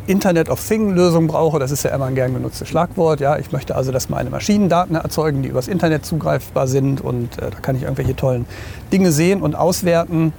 Internet 0.06 0.48
of 0.48 0.66
Thing-Lösung 0.66 1.28
brauche, 1.28 1.58
das 1.58 1.70
ist 1.70 1.84
ja 1.84 1.94
immer 1.94 2.06
ein 2.06 2.14
gern 2.14 2.34
genutztes 2.34 2.68
Schlagwort. 2.68 3.20
Ja, 3.20 3.38
ich 3.38 3.52
möchte 3.52 3.76
also, 3.76 3.92
dass 3.92 4.08
meine 4.08 4.30
Maschinen 4.30 4.68
Daten 4.68 4.96
erzeugen, 4.96 5.42
die 5.42 5.48
übers 5.48 5.68
Internet 5.68 6.04
zugreifbar 6.04 6.66
sind 6.66 7.00
und 7.00 7.38
äh, 7.38 7.50
da 7.50 7.58
kann 7.60 7.76
ich 7.76 7.82
irgendwelche 7.82 8.16
tollen 8.16 8.46
Dinge 8.92 9.12
sehen 9.12 9.42
und 9.42 9.54
auswerten. 9.54 10.32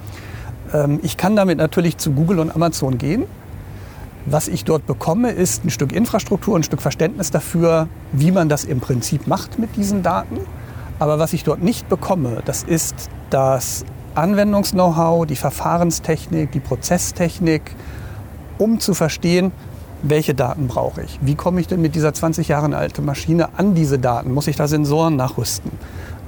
Ähm, 0.72 1.00
ich 1.02 1.16
kann 1.16 1.34
damit 1.34 1.58
natürlich 1.58 1.96
zu 1.96 2.12
Google 2.12 2.40
und 2.40 2.54
Amazon 2.54 2.98
gehen. 2.98 3.24
Was 4.26 4.48
ich 4.48 4.64
dort 4.64 4.86
bekomme, 4.86 5.30
ist 5.30 5.64
ein 5.64 5.70
Stück 5.70 5.92
Infrastruktur, 5.92 6.56
ein 6.56 6.62
Stück 6.62 6.80
Verständnis 6.80 7.30
dafür, 7.30 7.88
wie 8.12 8.32
man 8.32 8.48
das 8.48 8.64
im 8.64 8.80
Prinzip 8.80 9.26
macht 9.26 9.58
mit 9.58 9.76
diesen 9.76 10.02
Daten. 10.02 10.38
Aber 10.98 11.18
was 11.18 11.32
ich 11.32 11.44
dort 11.44 11.62
nicht 11.62 11.88
bekomme, 11.88 12.42
das 12.44 12.62
ist 12.62 13.10
das 13.30 13.84
Anwendungs-Know-how, 14.14 15.26
die 15.26 15.36
Verfahrenstechnik, 15.36 16.52
die 16.52 16.60
Prozesstechnik, 16.60 17.62
um 18.58 18.80
zu 18.80 18.94
verstehen, 18.94 19.52
welche 20.02 20.34
Daten 20.34 20.66
brauche 20.66 21.02
ich? 21.02 21.18
Wie 21.22 21.34
komme 21.34 21.60
ich 21.60 21.66
denn 21.66 21.80
mit 21.80 21.94
dieser 21.94 22.12
20 22.12 22.48
Jahre 22.48 22.76
alten 22.76 23.04
Maschine 23.04 23.48
an 23.56 23.74
diese 23.74 23.98
Daten? 23.98 24.32
Muss 24.32 24.46
ich 24.46 24.56
da 24.56 24.68
Sensoren 24.68 25.16
nachrüsten? 25.16 25.70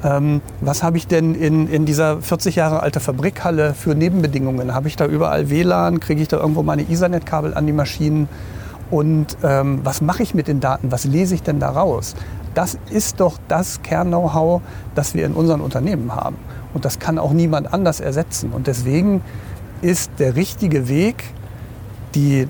Ähm, 0.02 0.40
was 0.60 0.82
habe 0.82 0.96
ich 0.96 1.06
denn 1.06 1.34
in, 1.34 1.68
in 1.68 1.84
dieser 1.84 2.20
40 2.22 2.56
Jahre 2.56 2.82
alte 2.82 3.00
Fabrikhalle 3.00 3.74
für 3.74 3.94
Nebenbedingungen? 3.94 4.74
Habe 4.74 4.88
ich 4.88 4.96
da 4.96 5.06
überall 5.06 5.50
WLAN? 5.50 6.00
Kriege 6.00 6.22
ich 6.22 6.28
da 6.28 6.38
irgendwo 6.38 6.62
meine 6.62 6.82
Ethernet-Kabel 6.82 7.54
an 7.54 7.66
die 7.66 7.72
Maschinen? 7.72 8.28
Und 8.90 9.36
ähm, 9.42 9.80
was 9.84 10.00
mache 10.00 10.22
ich 10.22 10.34
mit 10.34 10.48
den 10.48 10.60
Daten? 10.60 10.90
Was 10.92 11.04
lese 11.04 11.34
ich 11.34 11.42
denn 11.42 11.60
da 11.60 11.70
raus? 11.70 12.14
Das 12.54 12.78
ist 12.90 13.20
doch 13.20 13.38
das 13.48 13.82
Kern-Know-how, 13.82 14.62
das 14.94 15.14
wir 15.14 15.26
in 15.26 15.32
unseren 15.32 15.60
Unternehmen 15.60 16.14
haben. 16.14 16.36
Und 16.72 16.84
das 16.84 16.98
kann 16.98 17.18
auch 17.18 17.32
niemand 17.32 17.72
anders 17.74 18.00
ersetzen. 18.00 18.52
Und 18.52 18.66
deswegen 18.66 19.22
ist 19.82 20.10
der 20.18 20.36
richtige 20.36 20.88
Weg, 20.88 21.24
die, 22.16 22.48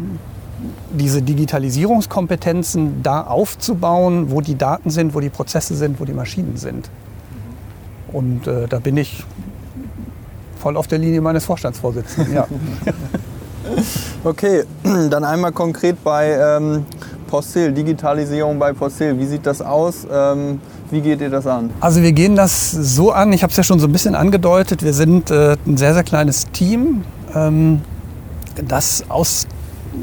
diese 0.93 1.21
Digitalisierungskompetenzen 1.21 3.03
da 3.03 3.23
aufzubauen, 3.23 4.31
wo 4.31 4.41
die 4.41 4.57
Daten 4.57 4.89
sind, 4.91 5.15
wo 5.15 5.21
die 5.21 5.29
Prozesse 5.29 5.75
sind, 5.75 6.01
wo 6.01 6.05
die 6.05 6.15
Maschinen 6.15 6.57
sind. 6.57 6.89
Und 8.13 8.47
äh, 8.47 8.67
da 8.67 8.79
bin 8.79 8.97
ich 8.97 9.25
voll 10.59 10.77
auf 10.77 10.87
der 10.87 10.99
Linie 10.99 11.21
meines 11.21 11.45
Vorstandsvorsitzenden. 11.45 12.35
Ja. 12.35 12.47
okay, 14.25 14.65
dann 15.11 15.25
einmal 15.25 15.53
konkret 15.53 16.03
bei 16.03 16.31
ähm, 16.31 16.87
Postil, 17.27 17.73
Digitalisierung 17.73 18.59
bei 18.59 18.73
Postil. 18.73 19.19
Wie 19.19 19.27
sieht 19.27 19.45
das 19.45 19.61
aus? 19.61 20.07
Ähm, 20.11 20.61
wie 20.91 21.01
geht 21.01 21.21
ihr 21.21 21.31
das 21.31 21.47
an? 21.47 21.71
Also 21.81 22.03
wir 22.03 22.13
gehen 22.13 22.37
das 22.37 22.71
so 22.71 23.13
an, 23.13 23.33
ich 23.33 23.43
habe 23.43 23.51
es 23.51 23.57
ja 23.57 23.65
schon 23.65 23.81
so 23.81 23.87
ein 23.87 23.93
bisschen 23.93 24.15
angedeutet, 24.15 24.83
wir 24.83 24.95
sind 24.95 25.31
äh, 25.31 25.57
ein 25.67 25.77
sehr, 25.77 25.95
sehr 25.95 26.05
kleines 26.05 26.51
Team, 26.53 27.03
ähm, 27.35 27.81
das 28.69 29.05
aus 29.09 29.47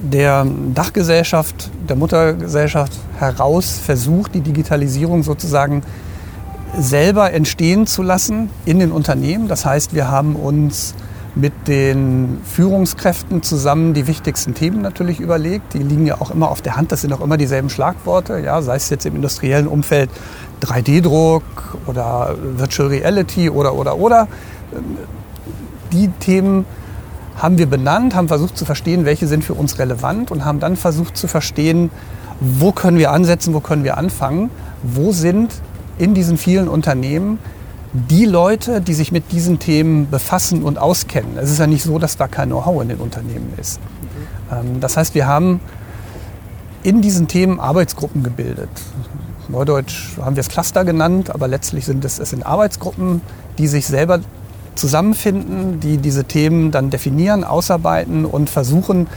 der 0.02 0.46
Dachgesellschaft, 0.74 1.70
der 1.88 1.96
Muttergesellschaft 1.96 2.94
heraus 3.20 3.80
versucht, 3.80 4.36
die 4.36 4.42
Digitalisierung 4.42 5.24
sozusagen 5.24 5.84
selber 6.78 7.32
entstehen 7.32 7.86
zu 7.86 8.02
lassen 8.02 8.50
in 8.66 8.80
den 8.80 8.92
Unternehmen. 8.92 9.48
Das 9.48 9.66
heißt, 9.66 9.94
wir 9.94 10.10
haben 10.10 10.36
uns 10.36 10.96
mit 11.36 11.68
den 11.68 12.40
Führungskräften 12.44 13.42
zusammen 13.42 13.94
die 13.94 14.08
wichtigsten 14.08 14.54
Themen 14.54 14.82
natürlich 14.82 15.20
überlegt. 15.20 15.74
Die 15.74 15.80
liegen 15.80 16.06
ja 16.06 16.20
auch 16.20 16.32
immer 16.32 16.50
auf 16.50 16.62
der 16.62 16.76
Hand, 16.76 16.92
das 16.92 17.02
sind 17.02 17.12
auch 17.14 17.22
immer 17.22 17.38
dieselben 17.38 17.70
Schlagworte, 17.70 18.40
ja, 18.40 18.62
sei 18.62 18.76
es 18.76 18.90
jetzt 18.90 19.06
im 19.06 19.16
industriellen 19.16 19.68
Umfeld 19.68 20.10
3D-Druck 20.62 21.44
oder 21.88 22.36
Virtual 22.58 22.90
Reality 22.90 23.50
oder 23.50 23.74
oder 23.74 23.98
oder. 23.98 24.28
Die 25.92 26.08
Themen 26.20 26.66
haben 27.38 27.58
wir 27.58 27.66
benannt, 27.66 28.16
haben 28.16 28.28
versucht 28.28 28.58
zu 28.58 28.66
verstehen, 28.66 29.06
welche 29.06 29.28
sind 29.28 29.44
für 29.44 29.54
uns 29.54 29.80
relevant 29.80 30.32
und 30.32 30.46
haben 30.46 30.60
dann 30.60 30.76
versucht 30.76 31.18
zu 31.18 31.28
verstehen, 31.28 31.90
wo 32.40 32.72
können 32.72 32.98
wir 32.98 33.12
ansetzen, 33.12 33.54
wo 33.54 33.60
können 33.60 33.84
wir 33.84 33.98
anfangen, 33.98 34.50
wo 34.84 35.12
sind 35.12 35.54
in 35.98 36.14
diesen 36.14 36.38
vielen 36.38 36.68
Unternehmen 36.68 37.40
die 37.94 38.26
Leute, 38.26 38.82
die 38.82 38.96
sich 38.96 39.12
mit 39.12 39.32
diesen 39.32 39.60
Themen 39.60 40.10
befassen 40.10 40.64
und 40.64 40.80
auskennen. 40.80 41.38
Es 41.38 41.52
ist 41.52 41.60
ja 41.60 41.68
nicht 41.68 41.84
so, 41.84 42.00
dass 42.00 42.18
da 42.18 42.28
kein 42.28 42.50
Know-how 42.50 42.82
in 42.82 42.90
den 42.90 42.98
Unternehmen 42.98 43.54
ist. 43.60 43.80
Mhm. 44.52 44.80
Das 44.80 44.98
heißt, 44.98 45.14
wir 45.14 45.28
haben 45.28 45.60
in 46.82 47.02
diesen 47.02 47.28
Themen 47.28 47.60
Arbeitsgruppen 47.60 48.24
gebildet. 48.24 48.70
Neudeutsch 49.48 50.18
haben 50.20 50.36
wir 50.36 50.42
es 50.42 50.50
Cluster 50.50 50.86
genannt, 50.86 51.30
aber 51.30 51.48
letztlich 51.48 51.86
sind 51.86 52.04
es, 52.04 52.18
es 52.18 52.32
sind 52.32 52.46
Arbeitsgruppen, 52.46 53.22
die 53.58 53.68
sich 53.68 53.86
selber 53.86 54.20
zusammenfinden, 54.76 55.80
die 55.80 55.98
diese 55.98 56.26
Themen 56.26 56.72
dann 56.72 56.90
definieren, 56.90 57.44
ausarbeiten 57.44 58.26
und 58.26 58.50
versuchen, 58.50 59.08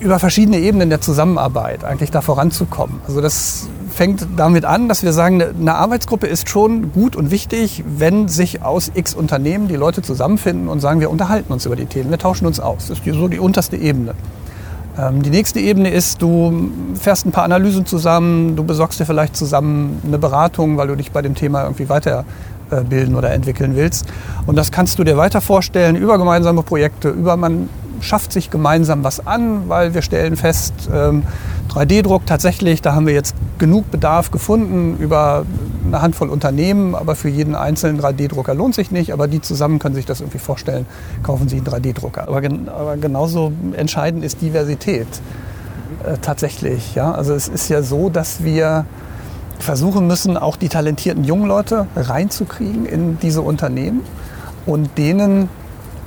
über 0.00 0.18
verschiedene 0.18 0.58
Ebenen 0.58 0.90
der 0.90 1.00
Zusammenarbeit 1.00 1.84
eigentlich 1.84 2.10
da 2.10 2.20
voranzukommen. 2.20 3.00
Also 3.06 3.20
das 3.20 3.68
fängt 3.90 4.28
damit 4.36 4.64
an, 4.64 4.88
dass 4.88 5.02
wir 5.02 5.12
sagen, 5.12 5.42
eine 5.42 5.74
Arbeitsgruppe 5.74 6.28
ist 6.28 6.48
schon 6.48 6.92
gut 6.92 7.16
und 7.16 7.32
wichtig, 7.32 7.82
wenn 7.84 8.28
sich 8.28 8.62
aus 8.62 8.92
x 8.94 9.14
Unternehmen 9.14 9.66
die 9.66 9.74
Leute 9.74 10.02
zusammenfinden 10.02 10.68
und 10.68 10.80
sagen, 10.80 11.00
wir 11.00 11.10
unterhalten 11.10 11.52
uns 11.52 11.66
über 11.66 11.74
die 11.74 11.86
Themen, 11.86 12.10
wir 12.10 12.18
tauschen 12.18 12.46
uns 12.46 12.60
aus. 12.60 12.86
Das 12.88 13.00
ist 13.00 13.04
so 13.04 13.26
die 13.26 13.40
unterste 13.40 13.76
Ebene. 13.76 14.14
Ähm, 14.96 15.22
die 15.22 15.30
nächste 15.30 15.58
Ebene 15.58 15.90
ist, 15.90 16.22
du 16.22 16.70
fährst 16.94 17.26
ein 17.26 17.32
paar 17.32 17.44
Analysen 17.44 17.86
zusammen, 17.86 18.54
du 18.54 18.62
besorgst 18.62 19.00
dir 19.00 19.06
vielleicht 19.06 19.36
zusammen 19.36 20.00
eine 20.06 20.18
Beratung, 20.18 20.76
weil 20.76 20.86
du 20.86 20.96
dich 20.96 21.10
bei 21.10 21.22
dem 21.22 21.34
Thema 21.34 21.64
irgendwie 21.64 21.88
weiterbilden 22.70 23.14
oder 23.14 23.30
entwickeln 23.32 23.76
willst. 23.76 24.06
Und 24.46 24.56
das 24.56 24.70
kannst 24.70 24.98
du 24.98 25.04
dir 25.04 25.16
weiter 25.16 25.40
vorstellen 25.40 25.96
über 25.96 26.18
gemeinsame 26.18 26.62
Projekte, 26.62 27.08
über 27.08 27.36
man 27.36 27.68
schafft 28.00 28.32
sich 28.32 28.50
gemeinsam 28.50 29.02
was 29.02 29.26
an, 29.26 29.68
weil 29.68 29.92
wir 29.92 30.02
stellen 30.02 30.36
fest, 30.36 30.72
3D-Druck 30.88 32.22
ähm, 32.22 32.26
tatsächlich, 32.26 32.80
da 32.80 32.94
haben 32.94 33.06
wir 33.06 33.14
jetzt 33.14 33.34
genug 33.58 33.90
Bedarf 33.90 34.30
gefunden 34.30 34.96
über 34.98 35.44
eine 35.84 36.00
Handvoll 36.00 36.28
Unternehmen, 36.28 36.94
aber 36.94 37.16
für 37.16 37.28
jeden 37.28 37.56
einzelnen 37.56 38.00
3D-Drucker 38.00 38.54
lohnt 38.54 38.76
sich 38.76 38.92
nicht, 38.92 39.12
aber 39.12 39.26
die 39.26 39.40
zusammen 39.40 39.80
können 39.80 39.96
sich 39.96 40.06
das 40.06 40.20
irgendwie 40.20 40.38
vorstellen, 40.38 40.86
kaufen 41.24 41.48
sie 41.48 41.56
einen 41.56 41.66
3D-Drucker. 41.66 42.28
Aber, 42.28 42.40
gen 42.40 42.68
aber, 42.68 42.96
genauso 42.96 43.52
entscheidend 43.72 44.24
ist 44.24 44.42
Diversität 44.42 45.08
äh, 46.04 46.18
tatsächlich. 46.22 46.94
Ja? 46.94 47.12
Also 47.12 47.34
es 47.34 47.48
ist 47.48 47.68
ja 47.68 47.82
so, 47.82 48.10
dass 48.10 48.44
wir 48.44 48.84
versuchen 49.58 50.06
müssen, 50.06 50.36
auch 50.36 50.56
die 50.56 50.68
talentierten 50.68 51.24
jungen 51.24 51.46
Leute 51.46 51.86
reinzukriegen 51.96 52.86
in 52.86 53.18
diese 53.18 53.42
Unternehmen 53.42 54.02
und 54.66 54.96
denen 54.98 55.48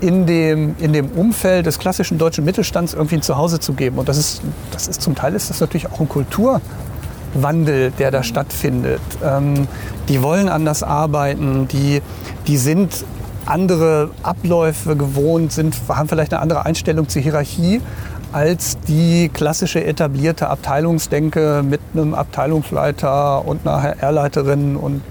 in 0.02 0.26
dem, 0.26 0.76
in 0.80 0.94
dem 0.94 1.12
Umfeld 1.12 1.68
des 1.68 1.78
klassischen 1.78 2.18
deutschen 2.18 2.44
Mittelstands 2.44 2.94
irgendwie 2.94 3.16
ein 3.16 3.22
Zuhause 3.22 3.60
zu 3.60 3.74
geben. 3.74 4.00
Und 4.00 4.10
das 4.10 4.18
ist, 4.18 4.42
das 4.72 4.88
ist 4.88 5.02
zum 5.02 5.16
Teil 5.16 5.36
ist 5.36 5.50
das 5.50 5.62
natürlich 5.62 5.88
auch 5.92 6.00
ein 6.00 6.10
Kulturwandel, 6.10 7.92
der 7.92 8.12
da 8.12 8.24
stattfindet. 8.24 9.02
Ähm, 9.24 9.68
die 10.10 10.24
wollen 10.24 10.50
anders 10.50 10.82
arbeiten, 10.82 11.68
die, 11.68 12.02
die 12.48 12.58
sind 12.58 13.06
andere 13.46 14.12
Abläufe 14.24 14.96
gewohnt, 14.96 15.52
sind, 15.52 15.76
haben 15.88 16.10
vielleicht 16.10 16.34
eine 16.34 16.42
andere 16.42 16.66
Einstellung 16.66 17.08
zur 17.08 17.22
Hierarchie 17.22 17.82
als 18.32 18.78
die 18.88 19.30
klassische 19.30 19.84
etablierte 19.84 20.50
Abteilungsdenke 20.50 21.64
mit 21.68 21.82
einem 21.94 22.14
Abteilungsleiter 22.14 23.46
und 23.46 23.68
einer 23.68 23.84
HR-Leiterin 23.84 24.76
und 24.76 25.02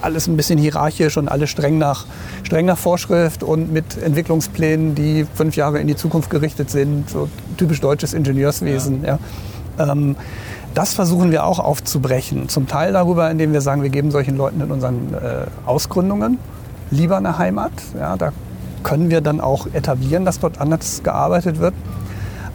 alles 0.00 0.26
ein 0.26 0.36
bisschen 0.36 0.58
hierarchisch 0.58 1.16
und 1.16 1.28
alles 1.28 1.50
streng 1.50 1.78
nach, 1.78 2.06
streng 2.42 2.66
nach 2.66 2.78
Vorschrift 2.78 3.42
und 3.42 3.72
mit 3.72 4.00
Entwicklungsplänen, 4.02 4.94
die 4.94 5.26
fünf 5.34 5.56
Jahre 5.56 5.78
in 5.78 5.86
die 5.86 5.96
Zukunft 5.96 6.30
gerichtet 6.30 6.70
sind, 6.70 7.08
so 7.08 7.28
typisch 7.56 7.80
deutsches 7.80 8.14
Ingenieurswesen. 8.14 9.02
Ja. 9.04 9.18
ja. 9.78 9.92
Ähm, 9.92 10.16
das 10.74 10.94
versuchen 10.94 11.30
wir 11.30 11.44
auch 11.44 11.58
aufzubrechen. 11.58 12.48
Zum 12.48 12.66
Teil 12.66 12.92
darüber, 12.92 13.30
indem 13.30 13.52
wir 13.52 13.60
sagen, 13.60 13.82
wir 13.82 13.90
geben 13.90 14.10
solchen 14.10 14.36
Leuten 14.36 14.60
in 14.60 14.70
unseren 14.70 15.12
äh, 15.14 15.46
Ausgründungen 15.66 16.38
lieber 16.90 17.16
eine 17.16 17.38
Heimat. 17.38 17.72
Ja, 17.98 18.16
da 18.16 18.32
können 18.82 19.10
wir 19.10 19.20
dann 19.20 19.40
auch 19.40 19.66
etablieren, 19.72 20.24
dass 20.24 20.40
dort 20.40 20.60
anders 20.60 21.02
gearbeitet 21.02 21.58
wird. 21.58 21.74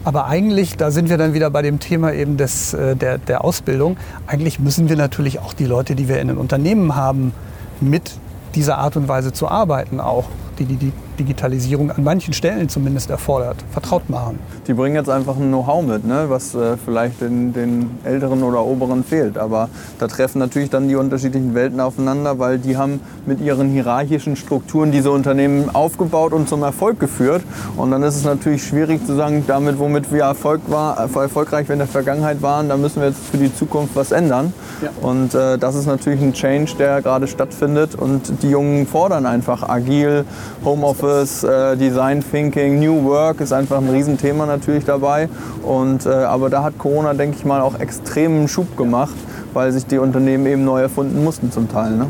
Aber 0.08 0.24
eigentlich, 0.24 0.78
da 0.78 0.90
sind 0.90 1.10
wir 1.10 1.18
dann 1.18 1.34
wieder 1.34 1.50
bei 1.50 1.60
dem 1.60 1.80
Thema 1.80 2.14
eben 2.14 2.38
des, 2.38 2.72
äh, 2.72 2.96
der, 2.96 3.18
der 3.18 3.44
Ausbildung, 3.44 3.98
eigentlich 4.26 4.58
müssen 4.58 4.88
wir 4.88 4.96
natürlich 4.96 5.38
auch 5.38 5.52
die 5.52 5.66
Leute, 5.66 5.94
die 5.94 6.08
wir 6.08 6.18
in 6.18 6.28
den 6.28 6.38
Unternehmen 6.38 6.96
haben, 6.96 7.34
mit 7.82 8.12
dieser 8.54 8.78
Art 8.78 8.96
und 8.96 9.06
Weise 9.06 9.34
zu 9.34 9.48
arbeiten 9.48 10.00
auch 10.00 10.24
die 10.64 10.76
die 10.76 10.92
Digitalisierung 11.18 11.90
an 11.90 12.04
manchen 12.04 12.32
Stellen 12.32 12.68
zumindest 12.68 13.10
erfordert, 13.10 13.56
vertraut 13.70 14.08
machen. 14.08 14.38
Die 14.66 14.74
bringen 14.74 14.94
jetzt 14.94 15.10
einfach 15.10 15.36
ein 15.36 15.48
Know-how 15.48 15.82
mit, 15.82 16.06
ne? 16.06 16.26
was 16.28 16.54
äh, 16.54 16.76
vielleicht 16.76 17.20
den, 17.20 17.52
den 17.52 17.90
Älteren 18.04 18.42
oder 18.42 18.64
Oberen 18.64 19.04
fehlt. 19.04 19.38
Aber 19.38 19.68
da 19.98 20.06
treffen 20.06 20.38
natürlich 20.38 20.70
dann 20.70 20.88
die 20.88 20.96
unterschiedlichen 20.96 21.54
Welten 21.54 21.80
aufeinander, 21.80 22.38
weil 22.38 22.58
die 22.58 22.76
haben 22.76 23.00
mit 23.26 23.40
ihren 23.40 23.70
hierarchischen 23.70 24.36
Strukturen 24.36 24.92
diese 24.92 25.10
Unternehmen 25.10 25.74
aufgebaut 25.74 26.32
und 26.32 26.48
zum 26.48 26.62
Erfolg 26.62 27.00
geführt. 27.00 27.42
Und 27.76 27.90
dann 27.90 28.02
ist 28.02 28.16
es 28.16 28.24
natürlich 28.24 28.64
schwierig 28.64 29.04
zu 29.06 29.14
sagen, 29.14 29.44
damit, 29.46 29.78
womit 29.78 30.12
wir 30.12 30.22
Erfolg 30.22 30.62
war, 30.68 30.98
erfolgreich 30.98 31.68
in 31.70 31.78
der 31.78 31.88
Vergangenheit 31.88 32.42
waren, 32.42 32.68
da 32.68 32.76
müssen 32.76 33.00
wir 33.00 33.08
jetzt 33.08 33.24
für 33.24 33.38
die 33.38 33.54
Zukunft 33.54 33.96
was 33.96 34.12
ändern. 34.12 34.52
Ja. 34.82 34.90
Und 35.02 35.34
äh, 35.34 35.58
das 35.58 35.74
ist 35.74 35.86
natürlich 35.86 36.20
ein 36.20 36.32
Change, 36.32 36.72
der 36.78 37.02
gerade 37.02 37.26
stattfindet. 37.26 37.94
Und 37.94 38.42
die 38.42 38.50
Jungen 38.50 38.86
fordern 38.86 39.26
einfach 39.26 39.68
agil, 39.68 40.24
Homeoffice, 40.64 41.44
äh, 41.44 41.76
Design 41.76 42.22
Thinking, 42.28 42.78
New 42.80 43.04
Work 43.04 43.40
ist 43.40 43.52
einfach 43.52 43.78
ein 43.78 43.88
Riesenthema 43.88 44.46
natürlich 44.46 44.84
dabei. 44.84 45.28
Und, 45.62 46.06
äh, 46.06 46.10
aber 46.10 46.50
da 46.50 46.62
hat 46.62 46.78
Corona, 46.78 47.14
denke 47.14 47.36
ich 47.38 47.44
mal, 47.44 47.60
auch 47.60 47.78
extremen 47.78 48.48
Schub 48.48 48.76
gemacht, 48.76 49.14
weil 49.54 49.72
sich 49.72 49.86
die 49.86 49.98
Unternehmen 49.98 50.46
eben 50.46 50.64
neu 50.64 50.80
erfunden 50.80 51.22
mussten 51.24 51.52
zum 51.52 51.70
Teil. 51.70 51.92
Ne? 51.92 52.06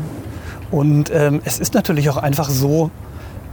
Und 0.71 1.11
ähm, 1.13 1.41
es 1.45 1.59
ist 1.59 1.73
natürlich 1.73 2.09
auch 2.09 2.17
einfach 2.17 2.49
so, 2.49 2.91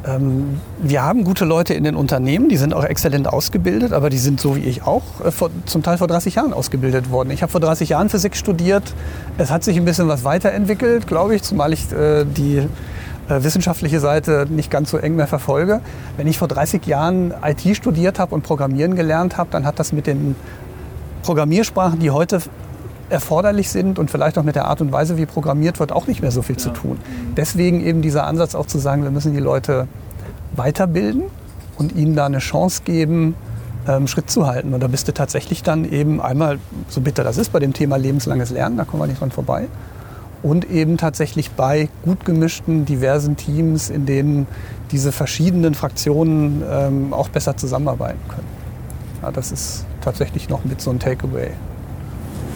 ähm, 0.06 0.60
wir 0.78 1.02
haben 1.02 1.24
gute 1.24 1.44
Leute 1.44 1.74
in 1.74 1.84
den 1.84 1.96
Unternehmen, 1.96 2.48
die 2.48 2.56
sind 2.56 2.74
auch 2.74 2.84
exzellent 2.84 3.28
ausgebildet, 3.28 3.92
aber 3.92 4.10
die 4.10 4.18
sind 4.18 4.40
so 4.40 4.56
wie 4.56 4.60
ich 4.60 4.82
auch 4.84 5.02
äh, 5.24 5.30
vor, 5.30 5.50
zum 5.64 5.82
Teil 5.82 5.98
vor 5.98 6.06
30 6.06 6.36
Jahren 6.36 6.52
ausgebildet 6.52 7.10
worden. 7.10 7.30
Ich 7.30 7.42
habe 7.42 7.50
vor 7.50 7.60
30 7.60 7.88
Jahren 7.88 8.08
Physik 8.08 8.36
studiert. 8.36 8.84
Es 9.38 9.50
hat 9.50 9.64
sich 9.64 9.76
ein 9.76 9.84
bisschen 9.84 10.08
was 10.08 10.24
weiterentwickelt, 10.24 11.06
glaube 11.06 11.34
ich, 11.34 11.42
zumal 11.42 11.72
ich 11.72 11.90
äh, 11.92 12.24
die 12.24 12.62
wissenschaftliche 13.28 14.00
Seite 14.00 14.46
nicht 14.48 14.70
ganz 14.70 14.90
so 14.90 14.98
eng 14.98 15.16
mehr 15.16 15.26
verfolge. 15.26 15.80
Wenn 16.16 16.26
ich 16.26 16.38
vor 16.38 16.48
30 16.48 16.86
Jahren 16.86 17.34
IT 17.42 17.76
studiert 17.76 18.18
habe 18.18 18.34
und 18.34 18.42
Programmieren 18.42 18.94
gelernt 18.94 19.36
habe, 19.36 19.50
dann 19.50 19.66
hat 19.66 19.78
das 19.78 19.92
mit 19.92 20.06
den 20.06 20.36
Programmiersprachen, 21.22 21.98
die 21.98 22.10
heute 22.10 22.40
erforderlich 23.08 23.70
sind 23.70 23.98
und 23.98 24.10
vielleicht 24.10 24.38
auch 24.38 24.42
mit 24.42 24.56
der 24.56 24.66
Art 24.66 24.80
und 24.80 24.92
Weise, 24.92 25.16
wie 25.16 25.26
programmiert 25.26 25.78
wird, 25.78 25.92
auch 25.92 26.06
nicht 26.06 26.22
mehr 26.22 26.30
so 26.30 26.42
viel 26.42 26.56
ja. 26.56 26.62
zu 26.62 26.70
tun. 26.70 26.98
Deswegen 27.36 27.80
eben 27.84 28.02
dieser 28.02 28.26
Ansatz 28.26 28.54
auch 28.54 28.66
zu 28.66 28.78
sagen, 28.78 29.02
wir 29.02 29.10
müssen 29.10 29.32
die 29.32 29.40
Leute 29.40 29.86
weiterbilden 30.54 31.24
und 31.78 31.94
ihnen 31.94 32.16
da 32.16 32.26
eine 32.26 32.38
Chance 32.38 32.82
geben, 32.84 33.34
ähm, 33.86 34.06
Schritt 34.06 34.30
zu 34.30 34.46
halten. 34.46 34.74
Und 34.74 34.82
da 34.82 34.88
bist 34.88 35.06
du 35.08 35.14
tatsächlich 35.14 35.62
dann 35.62 35.84
eben 35.84 36.20
einmal, 36.20 36.58
so 36.88 37.00
bitter 37.00 37.22
das 37.22 37.38
ist 37.38 37.52
bei 37.52 37.60
dem 37.60 37.72
Thema 37.72 37.96
lebenslanges 37.96 38.50
Lernen, 38.50 38.76
da 38.76 38.84
kommen 38.84 39.02
wir 39.02 39.06
nicht 39.06 39.20
dran 39.20 39.30
vorbei, 39.30 39.68
und 40.46 40.70
eben 40.70 40.96
tatsächlich 40.96 41.50
bei 41.50 41.88
gut 42.04 42.24
gemischten, 42.24 42.84
diversen 42.84 43.36
Teams, 43.36 43.90
in 43.90 44.06
denen 44.06 44.46
diese 44.92 45.10
verschiedenen 45.10 45.74
Fraktionen 45.74 46.62
ähm, 46.70 47.12
auch 47.12 47.28
besser 47.28 47.56
zusammenarbeiten 47.56 48.20
können. 48.28 48.46
Ja, 49.22 49.32
das 49.32 49.50
ist 49.50 49.84
tatsächlich 50.02 50.48
noch 50.48 50.64
mit 50.64 50.80
so 50.80 50.90
einem 50.90 51.00
Takeaway. 51.00 51.50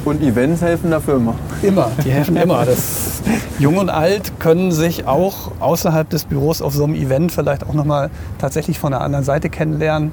Und 0.04 0.22
Events 0.22 0.62
helfen 0.62 0.92
dafür 0.92 1.16
immer? 1.16 1.34
Immer, 1.62 1.90
die 2.04 2.12
helfen 2.12 2.36
immer. 2.36 2.64
Das 2.64 3.22
Jung 3.58 3.76
und 3.76 3.90
Alt 3.90 4.38
können 4.38 4.70
sich 4.70 5.08
auch 5.08 5.50
außerhalb 5.58 6.08
des 6.08 6.26
Büros 6.26 6.62
auf 6.62 6.72
so 6.72 6.84
einem 6.84 6.94
Event 6.94 7.32
vielleicht 7.32 7.66
auch 7.66 7.74
nochmal 7.74 8.08
tatsächlich 8.38 8.78
von 8.78 8.92
der 8.92 9.00
anderen 9.00 9.24
Seite 9.24 9.50
kennenlernen 9.50 10.12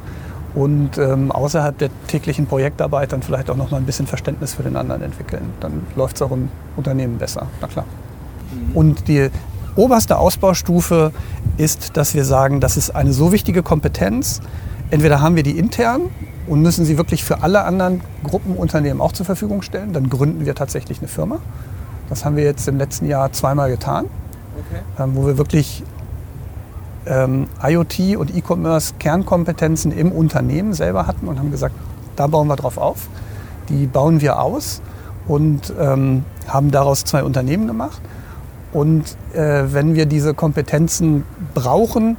und 0.58 0.98
ähm, 0.98 1.32
außerhalb 1.32 1.78
der 1.78 1.90
täglichen 2.08 2.48
Projektarbeit 2.48 3.14
dann 3.14 3.22
vielleicht 3.22 3.52
auch 3.52 3.56
nochmal 3.56 3.80
ein 3.80 3.86
bisschen 3.86 4.08
Verständnis 4.08 4.56
für 4.56 4.64
den 4.64 4.76
anderen 4.76 5.04
entwickeln. 5.04 5.54
Dann 5.60 5.86
läuft 5.96 6.16
es 6.16 6.24
auch 6.24 6.32
im 6.32 6.50
Unternehmen 6.76 7.20
besser, 7.20 7.46
na 7.62 7.68
klar. 7.68 7.86
Mhm. 8.52 8.76
Und 8.76 9.08
die 9.08 9.30
oberste 9.76 10.18
Ausbaustufe 10.18 11.12
ist, 11.58 11.96
dass 11.96 12.16
wir 12.16 12.26
sagen, 12.26 12.60
das 12.60 12.76
ist 12.76 12.90
eine 12.90 13.14
so 13.14 13.32
wichtige 13.32 13.62
Kompetenz. 13.62 14.42
Entweder 14.90 15.22
haben 15.22 15.36
wir 15.36 15.44
die 15.44 15.60
intern 15.60 16.02
und 16.48 16.64
müssen 16.64 16.86
sie 16.86 16.98
wirklich 16.98 17.24
für 17.24 17.44
alle 17.44 17.64
anderen 17.64 18.02
Gruppenunternehmen 18.24 19.00
auch 19.00 19.12
zur 19.12 19.28
Verfügung 19.28 19.62
stellen. 19.62 19.94
Dann 19.94 20.10
gründen 20.10 20.48
wir 20.48 20.56
tatsächlich 20.56 20.98
eine 20.98 21.08
Firma. 21.08 21.38
Das 22.10 22.26
haben 22.26 22.36
wir 22.36 22.46
jetzt 22.46 22.68
im 22.68 22.80
letzten 22.80 23.08
Jahr 23.08 23.32
zweimal 23.32 23.70
getan, 23.70 24.06
okay. 24.58 25.04
ähm, 25.04 25.12
wo 25.14 25.28
wir 25.28 25.38
wirklich 25.38 25.84
ähm, 27.08 27.48
IoT 27.64 28.18
und 28.18 28.36
E-Commerce 28.36 28.96
Kernkompetenzen 29.00 29.92
im 29.92 30.12
Unternehmen 30.12 30.74
selber 30.74 31.08
hatten 31.08 31.28
und 31.28 31.40
haben 31.40 31.52
gesagt, 31.52 31.76
da 32.16 32.28
bauen 32.28 32.48
wir 32.48 32.56
drauf 32.56 32.78
auf. 32.78 33.08
Die 33.70 33.86
bauen 33.86 34.22
wir 34.22 34.40
aus 34.42 34.82
und 35.28 35.74
ähm, 35.80 36.24
haben 36.48 36.72
daraus 36.72 37.04
zwei 37.04 37.24
Unternehmen 37.24 37.68
gemacht. 37.68 38.02
Und 38.74 39.18
äh, 39.34 39.66
wenn 39.72 39.96
wir 39.96 40.06
diese 40.06 40.34
Kompetenzen 40.34 41.24
brauchen, 41.54 42.18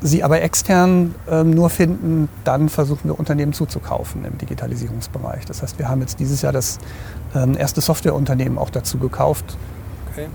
sie 0.00 0.24
aber 0.24 0.42
extern 0.42 1.14
ähm, 1.30 1.50
nur 1.50 1.70
finden, 1.70 2.28
dann 2.44 2.68
versuchen 2.68 3.08
wir 3.08 3.18
Unternehmen 3.18 3.52
zuzukaufen 3.52 4.24
im 4.24 4.38
Digitalisierungsbereich. 4.38 5.44
Das 5.44 5.62
heißt, 5.62 5.78
wir 5.78 5.88
haben 5.88 6.00
jetzt 6.00 6.20
dieses 6.20 6.42
Jahr 6.42 6.52
das 6.52 6.78
ähm, 7.34 7.56
erste 7.56 7.80
Softwareunternehmen 7.80 8.58
auch 8.58 8.70
dazu 8.70 8.98
gekauft. 8.98 9.56
Okay. 10.10 10.26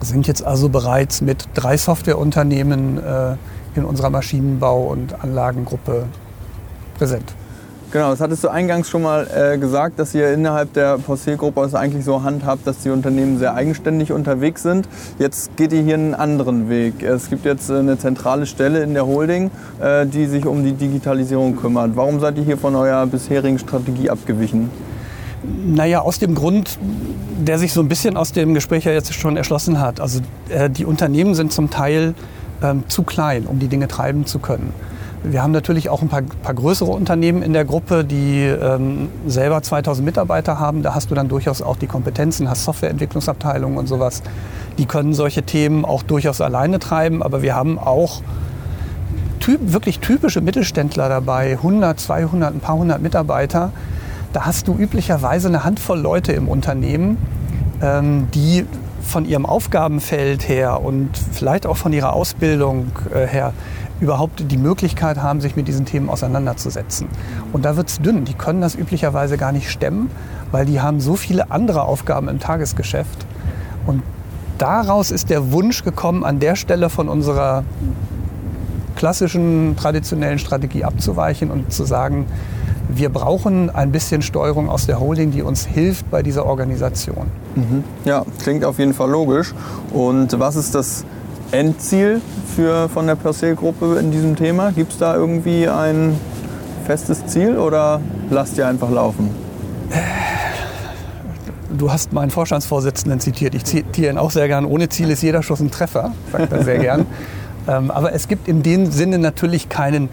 Sind 0.00 0.26
jetzt 0.26 0.44
also 0.44 0.68
bereits 0.68 1.20
mit 1.20 1.48
drei 1.54 1.76
Softwareunternehmen 1.76 2.98
äh, 2.98 3.36
in 3.74 3.84
unserer 3.84 4.10
Maschinenbau- 4.10 4.86
und 4.86 5.22
Anlagengruppe 5.22 6.06
präsent. 6.96 7.34
Genau, 7.90 8.10
das 8.10 8.20
hattest 8.20 8.44
du 8.44 8.48
eingangs 8.48 8.90
schon 8.90 9.00
mal 9.00 9.26
äh, 9.34 9.56
gesagt, 9.56 9.98
dass 9.98 10.14
ihr 10.14 10.30
innerhalb 10.30 10.74
der 10.74 10.98
Postel-Gruppe 10.98 11.62
es 11.62 11.74
eigentlich 11.74 12.04
so 12.04 12.22
handhabt, 12.22 12.66
dass 12.66 12.80
die 12.80 12.90
Unternehmen 12.90 13.38
sehr 13.38 13.54
eigenständig 13.54 14.12
unterwegs 14.12 14.62
sind. 14.62 14.86
Jetzt 15.18 15.56
geht 15.56 15.72
ihr 15.72 15.80
hier 15.80 15.94
einen 15.94 16.14
anderen 16.14 16.68
Weg. 16.68 17.02
Es 17.02 17.30
gibt 17.30 17.46
jetzt 17.46 17.70
eine 17.70 17.96
zentrale 17.96 18.44
Stelle 18.44 18.82
in 18.82 18.92
der 18.92 19.06
Holding, 19.06 19.50
äh, 19.80 20.04
die 20.04 20.26
sich 20.26 20.44
um 20.44 20.64
die 20.64 20.72
Digitalisierung 20.72 21.56
kümmert. 21.56 21.92
Warum 21.94 22.20
seid 22.20 22.36
ihr 22.36 22.44
hier 22.44 22.58
von 22.58 22.76
eurer 22.76 23.06
bisherigen 23.06 23.58
Strategie 23.58 24.10
abgewichen? 24.10 24.70
Naja, 25.66 26.00
aus 26.00 26.18
dem 26.18 26.34
Grund, 26.34 26.78
der 27.38 27.58
sich 27.58 27.72
so 27.72 27.80
ein 27.80 27.88
bisschen 27.88 28.16
aus 28.16 28.32
dem 28.32 28.54
Gespräch 28.54 28.84
ja 28.84 28.92
jetzt 28.92 29.12
schon 29.14 29.36
erschlossen 29.36 29.80
hat. 29.80 30.00
Also 30.00 30.20
äh, 30.48 30.68
die 30.68 30.84
Unternehmen 30.84 31.34
sind 31.34 31.52
zum 31.52 31.70
Teil 31.70 32.14
ähm, 32.62 32.84
zu 32.88 33.02
klein, 33.02 33.46
um 33.46 33.58
die 33.58 33.68
Dinge 33.68 33.88
treiben 33.88 34.26
zu 34.26 34.38
können. 34.38 34.72
Wir 35.24 35.42
haben 35.42 35.50
natürlich 35.50 35.88
auch 35.88 36.00
ein 36.00 36.08
paar, 36.08 36.22
paar 36.22 36.54
größere 36.54 36.90
Unternehmen 36.90 37.42
in 37.42 37.52
der 37.52 37.64
Gruppe, 37.64 38.04
die 38.04 38.44
ähm, 38.44 39.08
selber 39.26 39.62
2000 39.62 40.04
Mitarbeiter 40.04 40.60
haben. 40.60 40.82
Da 40.82 40.94
hast 40.94 41.10
du 41.10 41.14
dann 41.14 41.28
durchaus 41.28 41.60
auch 41.60 41.76
die 41.76 41.88
Kompetenzen, 41.88 42.48
hast 42.48 42.64
Softwareentwicklungsabteilungen 42.64 43.78
und 43.78 43.88
sowas. 43.88 44.22
Die 44.78 44.86
können 44.86 45.14
solche 45.14 45.42
Themen 45.42 45.84
auch 45.84 46.04
durchaus 46.04 46.40
alleine 46.40 46.78
treiben. 46.78 47.22
Aber 47.22 47.42
wir 47.42 47.56
haben 47.56 47.78
auch 47.78 48.22
typ, 49.40 49.72
wirklich 49.72 49.98
typische 49.98 50.40
Mittelständler 50.40 51.08
dabei, 51.08 51.52
100, 51.52 51.98
200, 51.98 52.54
ein 52.54 52.60
paar 52.60 52.76
hundert 52.76 53.02
Mitarbeiter. 53.02 53.72
Da 54.32 54.44
hast 54.44 54.68
du 54.68 54.76
üblicherweise 54.76 55.48
eine 55.48 55.64
Handvoll 55.64 55.98
Leute 55.98 56.32
im 56.32 56.48
Unternehmen, 56.48 57.16
ähm, 57.80 58.28
die 58.34 58.66
von 59.02 59.24
ihrem 59.24 59.46
Aufgabenfeld 59.46 60.48
her 60.48 60.82
und 60.82 61.10
vielleicht 61.32 61.66
auch 61.66 61.76
von 61.76 61.92
ihrer 61.92 62.12
Ausbildung 62.12 62.92
äh, 63.14 63.26
her 63.26 63.54
überhaupt 64.00 64.50
die 64.50 64.56
Möglichkeit 64.58 65.18
haben, 65.18 65.40
sich 65.40 65.56
mit 65.56 65.66
diesen 65.66 65.86
Themen 65.86 66.08
auseinanderzusetzen. 66.08 67.08
Und 67.52 67.64
da 67.64 67.76
wird 67.76 67.88
es 67.88 68.00
dünn. 68.00 68.24
Die 68.24 68.34
können 68.34 68.60
das 68.60 68.74
üblicherweise 68.74 69.36
gar 69.36 69.50
nicht 69.50 69.70
stemmen, 69.70 70.10
weil 70.52 70.66
die 70.66 70.80
haben 70.80 71.00
so 71.00 71.16
viele 71.16 71.50
andere 71.50 71.82
Aufgaben 71.82 72.28
im 72.28 72.38
Tagesgeschäft. 72.38 73.26
Und 73.86 74.02
daraus 74.58 75.10
ist 75.10 75.30
der 75.30 75.52
Wunsch 75.52 75.82
gekommen, 75.82 76.22
an 76.24 76.38
der 76.38 76.54
Stelle 76.54 76.90
von 76.90 77.08
unserer 77.08 77.64
klassischen, 78.94 79.76
traditionellen 79.76 80.38
Strategie 80.38 80.84
abzuweichen 80.84 81.50
und 81.50 81.72
zu 81.72 81.84
sagen, 81.84 82.26
wir 82.88 83.10
brauchen 83.10 83.70
ein 83.70 83.92
bisschen 83.92 84.22
Steuerung 84.22 84.68
aus 84.68 84.86
der 84.86 84.98
Holding, 84.98 85.30
die 85.30 85.42
uns 85.42 85.66
hilft 85.66 86.10
bei 86.10 86.22
dieser 86.22 86.46
Organisation. 86.46 87.26
Mhm. 87.54 87.84
Ja, 88.04 88.24
klingt 88.42 88.64
auf 88.64 88.78
jeden 88.78 88.94
Fall 88.94 89.10
logisch. 89.10 89.54
Und 89.92 90.38
was 90.38 90.56
ist 90.56 90.74
das 90.74 91.04
Endziel 91.50 92.20
für, 92.56 92.88
von 92.88 93.06
der 93.06 93.14
Persil-Gruppe 93.14 93.98
in 94.00 94.10
diesem 94.10 94.36
Thema? 94.36 94.72
Gibt 94.72 94.92
es 94.92 94.98
da 94.98 95.14
irgendwie 95.14 95.68
ein 95.68 96.18
festes 96.86 97.26
Ziel 97.26 97.58
oder 97.58 98.00
lasst 98.30 98.56
ihr 98.56 98.66
einfach 98.66 98.90
laufen? 98.90 99.30
Du 101.70 101.92
hast 101.92 102.12
meinen 102.12 102.30
Vorstandsvorsitzenden 102.30 103.20
zitiert. 103.20 103.54
Ich 103.54 103.64
zitiere 103.64 104.12
ihn 104.12 104.18
auch 104.18 104.30
sehr 104.30 104.48
gern. 104.48 104.64
Ohne 104.64 104.88
Ziel 104.88 105.10
ist 105.10 105.22
jeder 105.22 105.42
Schuss 105.42 105.60
ein 105.60 105.70
Treffer, 105.70 106.12
sagt 106.32 106.52
er 106.52 106.64
sehr 106.64 106.78
gern. 106.78 107.06
ähm, 107.68 107.90
aber 107.90 108.14
es 108.14 108.26
gibt 108.26 108.48
in 108.48 108.62
dem 108.62 108.90
Sinne 108.90 109.18
natürlich 109.18 109.68
keinen 109.68 110.08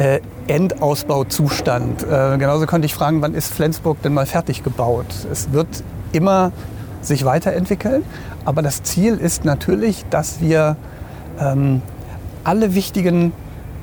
äh, 0.00 0.20
Endausbauzustand. 0.46 2.04
Äh, 2.04 2.38
genauso 2.38 2.66
könnte 2.66 2.86
ich 2.86 2.94
fragen, 2.94 3.20
wann 3.20 3.34
ist 3.34 3.52
Flensburg 3.52 4.00
denn 4.02 4.14
mal 4.14 4.24
fertig 4.24 4.64
gebaut? 4.64 5.06
Es 5.30 5.52
wird 5.52 5.84
immer 6.12 6.52
sich 7.02 7.24
weiterentwickeln. 7.26 8.02
Aber 8.46 8.62
das 8.62 8.82
Ziel 8.82 9.16
ist 9.16 9.44
natürlich, 9.44 10.06
dass 10.08 10.40
wir 10.40 10.76
ähm, 11.38 11.82
alle 12.44 12.74
wichtigen 12.74 13.32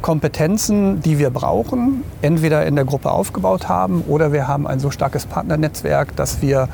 Kompetenzen, 0.01 1.01
die 1.01 1.19
wir 1.19 1.29
brauchen, 1.29 2.03
entweder 2.23 2.65
in 2.65 2.75
der 2.75 2.85
Gruppe 2.85 3.11
aufgebaut 3.11 3.69
haben 3.69 4.03
oder 4.07 4.33
wir 4.33 4.47
haben 4.47 4.65
ein 4.65 4.79
so 4.79 4.89
starkes 4.89 5.27
Partnernetzwerk, 5.27 6.15
dass 6.15 6.41
wir 6.41 6.67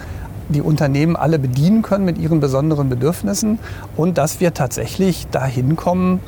die 0.49 0.61
Unternehmen 0.61 1.15
alle 1.15 1.39
bedienen 1.39 1.81
können 1.81 2.05
mit 2.05 2.17
ihren 2.17 2.39
besonderen 2.39 2.89
Bedürfnissen 2.89 3.59
und 3.97 4.17
dass 4.17 4.39
wir 4.39 4.53
tatsächlich 4.53 5.27
dahin 5.27 5.75
kommen, 5.75 6.21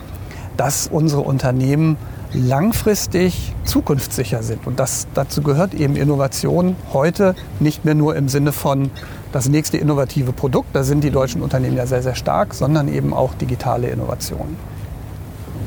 dass 0.58 0.88
unsere 0.88 1.22
Unternehmen 1.22 1.98
langfristig 2.34 3.54
zukunftssicher 3.64 4.44
sind. 4.44 4.68
Und 4.68 4.80
das, 4.80 5.08
dazu 5.14 5.42
gehört 5.42 5.74
eben 5.74 5.96
Innovation 5.96 6.76
heute 6.94 7.36
nicht 7.60 7.86
mehr 7.86 7.96
nur 7.96 8.16
im 8.16 8.30
Sinne 8.30 8.52
von 8.52 8.92
das 9.32 9.50
nächste 9.50 9.78
innovative 9.78 10.32
Produkt, 10.32 10.70
da 10.74 10.84
sind 10.84 11.04
die 11.04 11.12
deutschen 11.12 11.42
Unternehmen 11.42 11.76
ja 11.76 11.86
sehr, 11.86 12.02
sehr 12.02 12.16
stark, 12.16 12.54
sondern 12.54 12.88
eben 12.88 13.14
auch 13.14 13.34
digitale 13.34 13.90
Innovationen. 13.90 14.56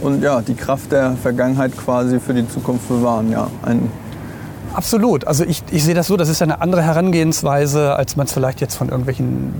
Und 0.00 0.22
ja, 0.22 0.40
die 0.40 0.54
Kraft 0.54 0.92
der 0.92 1.12
Vergangenheit 1.20 1.76
quasi 1.76 2.20
für 2.20 2.32
die 2.32 2.48
Zukunft 2.48 2.88
bewahren, 2.88 3.30
ja. 3.30 3.48
Ein 3.62 3.90
Absolut. 4.74 5.26
Also 5.26 5.44
ich, 5.44 5.62
ich 5.70 5.84
sehe 5.84 5.94
das 5.94 6.06
so, 6.06 6.16
das 6.16 6.28
ist 6.28 6.40
eine 6.40 6.60
andere 6.60 6.82
Herangehensweise, 6.82 7.96
als 7.96 8.16
man 8.16 8.26
es 8.26 8.32
vielleicht 8.32 8.60
jetzt 8.60 8.76
von 8.76 8.88
irgendwelchen 8.88 9.52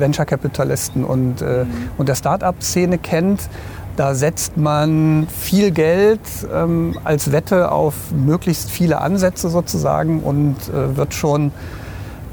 Venture-Kapitalisten 0.00 1.04
und, 1.04 1.42
äh, 1.42 1.64
mhm. 1.64 1.90
und 1.98 2.08
der 2.08 2.14
Start-up-Szene 2.14 2.98
kennt. 2.98 3.48
Da 3.96 4.14
setzt 4.14 4.56
man 4.56 5.28
viel 5.28 5.70
Geld 5.70 6.20
ähm, 6.52 6.98
als 7.04 7.30
Wette 7.30 7.70
auf 7.70 7.94
möglichst 8.12 8.70
viele 8.70 9.00
Ansätze 9.00 9.48
sozusagen 9.48 10.20
und 10.20 10.56
äh, 10.68 10.96
wird 10.96 11.14
schon 11.14 11.52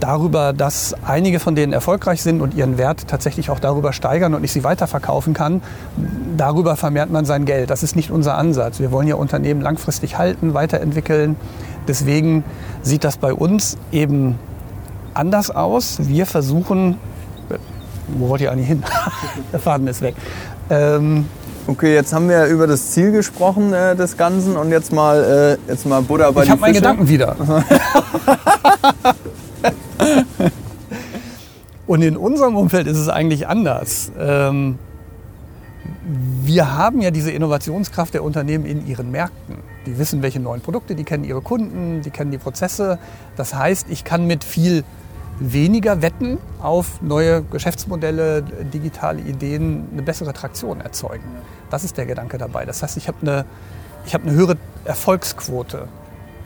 darüber, 0.01 0.53
dass 0.53 0.95
einige 1.05 1.39
von 1.39 1.55
denen 1.55 1.73
erfolgreich 1.73 2.21
sind 2.21 2.41
und 2.41 2.53
ihren 2.53 2.77
Wert 2.77 3.07
tatsächlich 3.07 3.49
auch 3.49 3.59
darüber 3.59 3.93
steigern 3.93 4.33
und 4.33 4.43
ich 4.43 4.51
sie 4.51 4.63
weiterverkaufen 4.63 5.33
kann, 5.33 5.61
darüber 6.35 6.75
vermehrt 6.75 7.11
man 7.11 7.25
sein 7.25 7.45
Geld. 7.45 7.69
Das 7.69 7.83
ist 7.83 7.95
nicht 7.95 8.11
unser 8.11 8.37
Ansatz. 8.37 8.79
Wir 8.79 8.91
wollen 8.91 9.07
ja 9.07 9.15
Unternehmen 9.15 9.61
langfristig 9.61 10.17
halten, 10.17 10.53
weiterentwickeln. 10.53 11.35
Deswegen 11.87 12.43
sieht 12.81 13.03
das 13.03 13.17
bei 13.17 13.33
uns 13.33 13.77
eben 13.91 14.37
anders 15.13 15.51
aus. 15.51 15.99
Wir 16.07 16.25
versuchen, 16.25 16.97
wo 18.17 18.29
wollt 18.29 18.41
ihr 18.41 18.51
eigentlich 18.51 18.67
hin? 18.67 18.83
Der 19.51 19.59
Faden 19.59 19.87
ist 19.87 20.01
weg. 20.01 20.15
Ähm, 20.69 21.25
Okay, 21.67 21.93
jetzt 21.93 22.11
haben 22.11 22.27
wir 22.27 22.47
über 22.47 22.65
das 22.65 22.91
Ziel 22.91 23.11
gesprochen 23.11 23.71
äh, 23.71 23.95
des 23.95 24.17
Ganzen 24.17 24.57
und 24.57 24.71
jetzt 24.71 24.91
mal, 24.91 25.57
äh, 25.67 25.71
jetzt 25.71 25.85
mal 25.85 26.01
Buddha 26.01 26.31
bei 26.31 26.43
Ich 26.43 26.49
habe 26.49 26.59
meinen 26.59 26.73
Gedanken 26.73 27.07
wieder. 27.07 27.35
und 31.87 32.01
in 32.01 32.17
unserem 32.17 32.57
Umfeld 32.57 32.87
ist 32.87 32.97
es 32.97 33.09
eigentlich 33.09 33.47
anders. 33.47 34.11
Ähm, 34.19 34.79
wir 36.43 36.75
haben 36.75 36.99
ja 37.01 37.11
diese 37.11 37.31
Innovationskraft 37.31 38.15
der 38.15 38.23
Unternehmen 38.23 38.65
in 38.65 38.87
ihren 38.87 39.11
Märkten. 39.11 39.57
Die 39.85 39.99
wissen, 39.99 40.23
welche 40.23 40.39
neuen 40.39 40.61
Produkte, 40.61 40.95
die 40.95 41.03
kennen 41.03 41.23
ihre 41.23 41.41
Kunden, 41.41 42.01
die 42.01 42.09
kennen 42.09 42.31
die 42.31 42.39
Prozesse. 42.39 42.97
Das 43.37 43.53
heißt, 43.53 43.85
ich 43.89 44.03
kann 44.03 44.25
mit 44.25 44.43
viel 44.43 44.83
weniger 45.41 46.01
Wetten 46.01 46.37
auf 46.61 47.01
neue 47.01 47.41
Geschäftsmodelle, 47.41 48.43
digitale 48.43 49.21
Ideen 49.21 49.87
eine 49.91 50.03
bessere 50.03 50.33
Traktion 50.33 50.81
erzeugen. 50.81 51.25
Das 51.69 51.83
ist 51.83 51.97
der 51.97 52.05
Gedanke 52.05 52.37
dabei. 52.37 52.65
Das 52.65 52.83
heißt, 52.83 52.95
ich 52.97 53.07
habe 53.07 53.17
eine, 53.21 53.45
hab 54.13 54.21
eine 54.21 54.31
höhere 54.33 54.57
Erfolgsquote. 54.85 55.87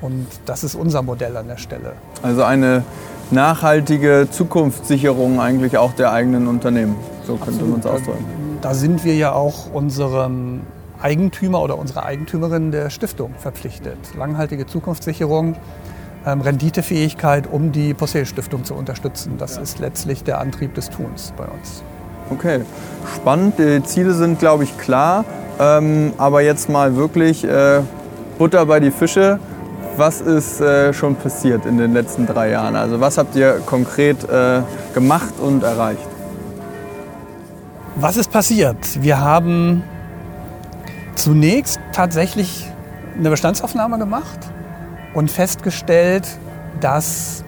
Und 0.01 0.27
das 0.45 0.63
ist 0.63 0.75
unser 0.75 1.01
Modell 1.01 1.35
an 1.35 1.47
der 1.47 1.57
Stelle. 1.57 1.93
Also 2.21 2.43
eine 2.43 2.83
nachhaltige 3.31 4.27
Zukunftssicherung 4.29 5.39
eigentlich 5.39 5.77
auch 5.77 5.93
der 5.93 6.11
eigenen 6.11 6.47
Unternehmen. 6.47 6.95
So 7.25 7.35
könnte 7.35 7.65
man 7.65 7.79
es 7.79 7.85
ausdrücken. 7.85 8.23
Da 8.61 8.73
sind 8.73 9.03
wir 9.03 9.15
ja 9.15 9.33
auch 9.33 9.73
unserem 9.73 10.61
Eigentümer 11.01 11.61
oder 11.61 11.77
unserer 11.77 12.05
Eigentümerin 12.05 12.71
der 12.71 12.89
Stiftung 12.89 13.33
verpflichtet. 13.37 13.97
Langhaltige 14.17 14.65
Zukunftssicherung, 14.65 15.55
ähm, 16.25 16.41
Renditefähigkeit, 16.41 17.47
um 17.51 17.71
die 17.71 17.93
Possel 17.93 18.25
Stiftung 18.25 18.63
zu 18.63 18.73
unterstützen. 18.73 19.33
Das 19.37 19.57
ist 19.57 19.79
letztlich 19.79 20.23
der 20.23 20.39
Antrieb 20.39 20.73
des 20.73 20.89
Tuns 20.89 21.33
bei 21.37 21.45
uns. 21.45 21.83
Okay, 22.29 22.61
spannend. 23.15 23.59
Die 23.59 23.83
Ziele 23.83 24.13
sind, 24.13 24.39
glaube 24.39 24.63
ich, 24.63 24.77
klar. 24.77 25.25
Ähm, 25.59 26.13
aber 26.17 26.41
jetzt 26.41 26.69
mal 26.69 26.95
wirklich 26.95 27.43
äh, 27.43 27.81
Butter 28.37 28.65
bei 28.65 28.79
die 28.79 28.91
Fische. 28.91 29.39
Was 29.97 30.19
ist 30.19 30.59
äh, 30.59 30.91
schon 30.91 31.15
passiert 31.15 31.65
in 31.65 31.77
den 31.77 31.93
letzten 31.93 32.25
drei 32.25 32.49
Jahren? 32.49 32.75
Also 32.75 32.99
was 32.99 33.17
habt 33.17 33.35
ihr 33.35 33.61
konkret 33.65 34.27
äh, 34.29 34.61
gemacht 34.93 35.33
und 35.39 35.63
erreicht? 35.63 36.07
Was 37.95 38.17
ist 38.17 38.29
passiert? 38.29 39.01
Wir 39.01 39.21
haben 39.21 39.83
zunächst 41.15 41.79
tatsächlich 41.93 42.69
eine 43.17 43.29
Bestandsaufnahme 43.29 43.97
gemacht 43.97 44.39
und 45.15 45.31
festgestellt, 45.31 46.27
dass 46.79 47.43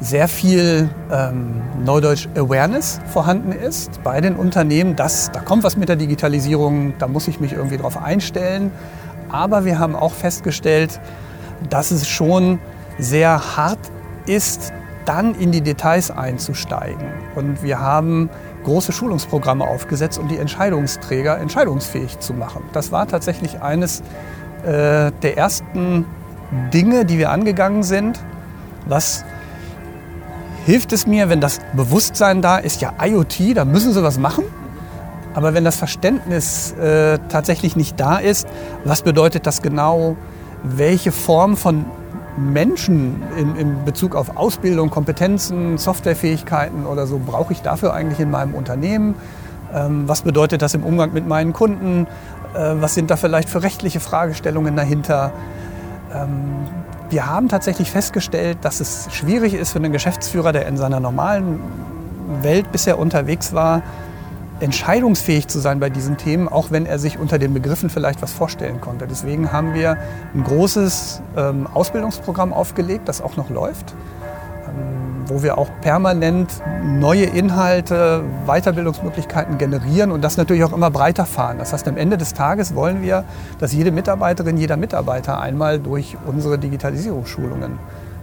sehr 0.00 0.26
viel 0.26 0.88
ähm, 1.12 1.62
Neudeutsch 1.84 2.28
Awareness 2.34 3.00
vorhanden 3.12 3.52
ist 3.52 4.02
bei 4.02 4.20
den 4.20 4.34
Unternehmen, 4.34 4.96
dass 4.96 5.30
da 5.30 5.40
kommt 5.40 5.62
was 5.62 5.76
mit 5.76 5.88
der 5.88 5.96
Digitalisierung, 5.96 6.94
da 6.98 7.06
muss 7.06 7.28
ich 7.28 7.38
mich 7.38 7.52
irgendwie 7.52 7.76
drauf 7.76 8.02
einstellen. 8.02 8.72
Aber 9.28 9.64
wir 9.64 9.78
haben 9.78 9.94
auch 9.94 10.12
festgestellt, 10.12 11.00
dass 11.70 11.90
es 11.90 12.08
schon 12.08 12.58
sehr 12.98 13.56
hart 13.56 13.78
ist, 14.26 14.72
dann 15.04 15.34
in 15.34 15.52
die 15.52 15.60
Details 15.60 16.10
einzusteigen. 16.10 17.08
Und 17.34 17.62
wir 17.62 17.80
haben 17.80 18.28
große 18.64 18.92
Schulungsprogramme 18.92 19.64
aufgesetzt, 19.64 20.18
um 20.18 20.28
die 20.28 20.38
Entscheidungsträger 20.38 21.38
entscheidungsfähig 21.38 22.18
zu 22.20 22.34
machen. 22.34 22.62
Das 22.72 22.92
war 22.92 23.06
tatsächlich 23.08 23.62
eines 23.62 24.00
äh, 24.64 25.10
der 25.22 25.36
ersten 25.36 26.06
Dinge, 26.72 27.04
die 27.04 27.18
wir 27.18 27.30
angegangen 27.30 27.82
sind. 27.82 28.20
Was 28.86 29.24
hilft 30.66 30.92
es 30.92 31.06
mir, 31.06 31.28
wenn 31.28 31.40
das 31.40 31.60
Bewusstsein 31.74 32.42
da 32.42 32.58
ist, 32.58 32.80
ja 32.80 32.92
IoT, 33.02 33.56
da 33.56 33.64
müssen 33.64 33.92
sie 33.92 34.02
was 34.02 34.18
machen. 34.18 34.44
Aber 35.34 35.54
wenn 35.54 35.64
das 35.64 35.76
Verständnis 35.76 36.72
äh, 36.72 37.18
tatsächlich 37.28 37.74
nicht 37.74 37.98
da 37.98 38.18
ist, 38.18 38.46
was 38.84 39.02
bedeutet 39.02 39.46
das 39.46 39.62
genau? 39.62 40.16
Welche 40.62 41.10
Form 41.10 41.56
von 41.56 41.86
Menschen 42.36 43.22
in, 43.36 43.56
in 43.56 43.84
Bezug 43.84 44.14
auf 44.14 44.36
Ausbildung, 44.36 44.90
Kompetenzen, 44.90 45.78
Softwarefähigkeiten 45.78 46.86
oder 46.86 47.06
so 47.06 47.20
brauche 47.24 47.52
ich 47.52 47.62
dafür 47.62 47.94
eigentlich 47.94 48.20
in 48.20 48.30
meinem 48.30 48.54
Unternehmen? 48.54 49.14
Ähm, 49.74 50.06
was 50.06 50.22
bedeutet 50.22 50.62
das 50.62 50.74
im 50.74 50.84
Umgang 50.84 51.12
mit 51.12 51.26
meinen 51.26 51.52
Kunden? 51.52 52.06
Äh, 52.54 52.74
was 52.80 52.94
sind 52.94 53.10
da 53.10 53.16
vielleicht 53.16 53.48
für 53.48 53.62
rechtliche 53.62 54.00
Fragestellungen 54.00 54.76
dahinter? 54.76 55.32
Ähm, 56.14 56.66
wir 57.10 57.26
haben 57.26 57.48
tatsächlich 57.48 57.90
festgestellt, 57.90 58.58
dass 58.62 58.80
es 58.80 59.08
schwierig 59.12 59.54
ist 59.54 59.72
für 59.72 59.78
einen 59.78 59.92
Geschäftsführer, 59.92 60.52
der 60.52 60.66
in 60.66 60.76
seiner 60.76 61.00
normalen 61.00 61.60
Welt 62.42 62.72
bisher 62.72 62.98
unterwegs 62.98 63.52
war, 63.52 63.82
entscheidungsfähig 64.60 65.48
zu 65.48 65.58
sein 65.58 65.80
bei 65.80 65.90
diesen 65.90 66.16
Themen, 66.16 66.48
auch 66.48 66.70
wenn 66.70 66.86
er 66.86 66.98
sich 66.98 67.18
unter 67.18 67.38
den 67.38 67.52
Begriffen 67.52 67.90
vielleicht 67.90 68.22
was 68.22 68.32
vorstellen 68.32 68.80
konnte. 68.80 69.06
Deswegen 69.06 69.52
haben 69.52 69.74
wir 69.74 69.98
ein 70.34 70.44
großes 70.44 71.20
ähm, 71.36 71.66
Ausbildungsprogramm 71.74 72.52
aufgelegt, 72.52 73.08
das 73.08 73.20
auch 73.20 73.36
noch 73.36 73.50
läuft, 73.50 73.94
wo 75.32 75.42
wir 75.42 75.56
auch 75.56 75.70
permanent 75.80 76.62
neue 76.84 77.24
Inhalte, 77.24 78.22
Weiterbildungsmöglichkeiten 78.46 79.56
generieren 79.56 80.12
und 80.12 80.22
das 80.22 80.36
natürlich 80.36 80.62
auch 80.64 80.74
immer 80.74 80.90
breiter 80.90 81.24
fahren. 81.24 81.56
Das 81.58 81.72
heißt, 81.72 81.88
am 81.88 81.96
Ende 81.96 82.18
des 82.18 82.34
Tages 82.34 82.74
wollen 82.74 83.00
wir, 83.00 83.24
dass 83.58 83.72
jede 83.72 83.92
Mitarbeiterin, 83.92 84.58
jeder 84.58 84.76
Mitarbeiter 84.76 85.40
einmal 85.40 85.78
durch 85.78 86.18
unsere 86.26 86.58
Digitalisierungsschulungen 86.58 87.78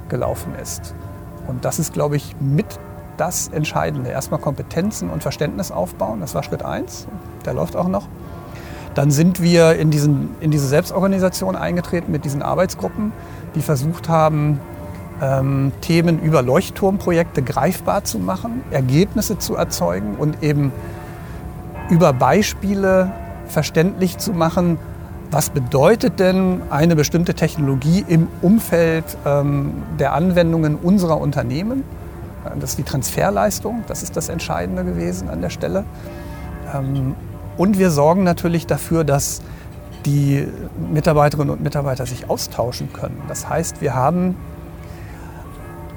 gelaufen 0.08 0.54
ist. 0.62 0.94
Und 1.48 1.66
das 1.66 1.80
ist, 1.80 1.94
glaube 1.94 2.16
ich, 2.16 2.36
mit 2.40 2.68
das 3.18 3.48
Entscheidende. 3.48 4.12
Erstmal 4.12 4.40
Kompetenzen 4.40 5.10
und 5.10 5.24
Verständnis 5.24 5.72
aufbauen, 5.72 6.20
das 6.22 6.36
war 6.36 6.44
Schritt 6.44 6.64
eins, 6.64 7.08
der 7.44 7.54
läuft 7.54 7.76
auch 7.76 7.88
noch. 7.88 8.08
Dann 8.94 9.10
sind 9.10 9.42
wir 9.42 9.76
in, 9.78 9.90
diesen, 9.90 10.36
in 10.42 10.52
diese 10.52 10.68
Selbstorganisation 10.68 11.56
eingetreten 11.56 12.12
mit 12.12 12.24
diesen 12.24 12.44
Arbeitsgruppen, 12.44 13.14
die 13.56 13.62
versucht 13.62 14.10
haben, 14.10 14.60
ähm, 15.22 15.72
Themen 15.82 16.20
über 16.20 16.42
Leuchtturmprojekte 16.42 17.42
greifbar 17.42 18.04
zu 18.04 18.20
machen, 18.20 18.64
Ergebnisse 18.72 19.38
zu 19.38 19.56
erzeugen 19.56 20.16
und 20.18 20.44
eben 20.44 20.72
über 21.90 22.14
Beispiele 22.14 23.12
verständlich 23.48 24.18
zu 24.18 24.34
machen, 24.34 24.78
was 25.32 25.50
bedeutet 25.50 26.20
denn 26.20 26.62
eine 26.70 26.96
bestimmte 26.96 27.34
Technologie 27.34 28.04
im 28.08 28.28
Umfeld 28.42 29.06
ähm, 29.26 29.84
der 30.00 30.14
Anwendungen 30.14 30.76
unserer 30.76 31.20
Unternehmen 31.20 31.84
das 32.60 32.72
ist 32.72 32.80
die 32.80 32.84
Transferleistung, 32.84 33.84
das 33.88 34.04
ist 34.04 34.16
das 34.16 34.30
Entscheidende 34.30 34.84
gewesen 34.84 35.30
an 35.30 35.42
der 35.42 35.50
Stelle. 35.50 35.84
Ähm, 36.74 37.16
und 37.58 37.78
wir 37.78 37.92
sorgen 37.92 38.24
natürlich 38.24 38.68
dafür, 38.68 39.04
dass 39.04 39.42
die 40.06 40.48
Mitarbeiterinnen 40.92 41.50
und 41.50 41.62
Mitarbeiter 41.62 42.06
sich 42.06 42.30
austauschen 42.30 42.94
können. 42.94 43.22
Das 43.28 43.50
heißt, 43.50 43.82
wir 43.82 43.94
haben 43.96 44.38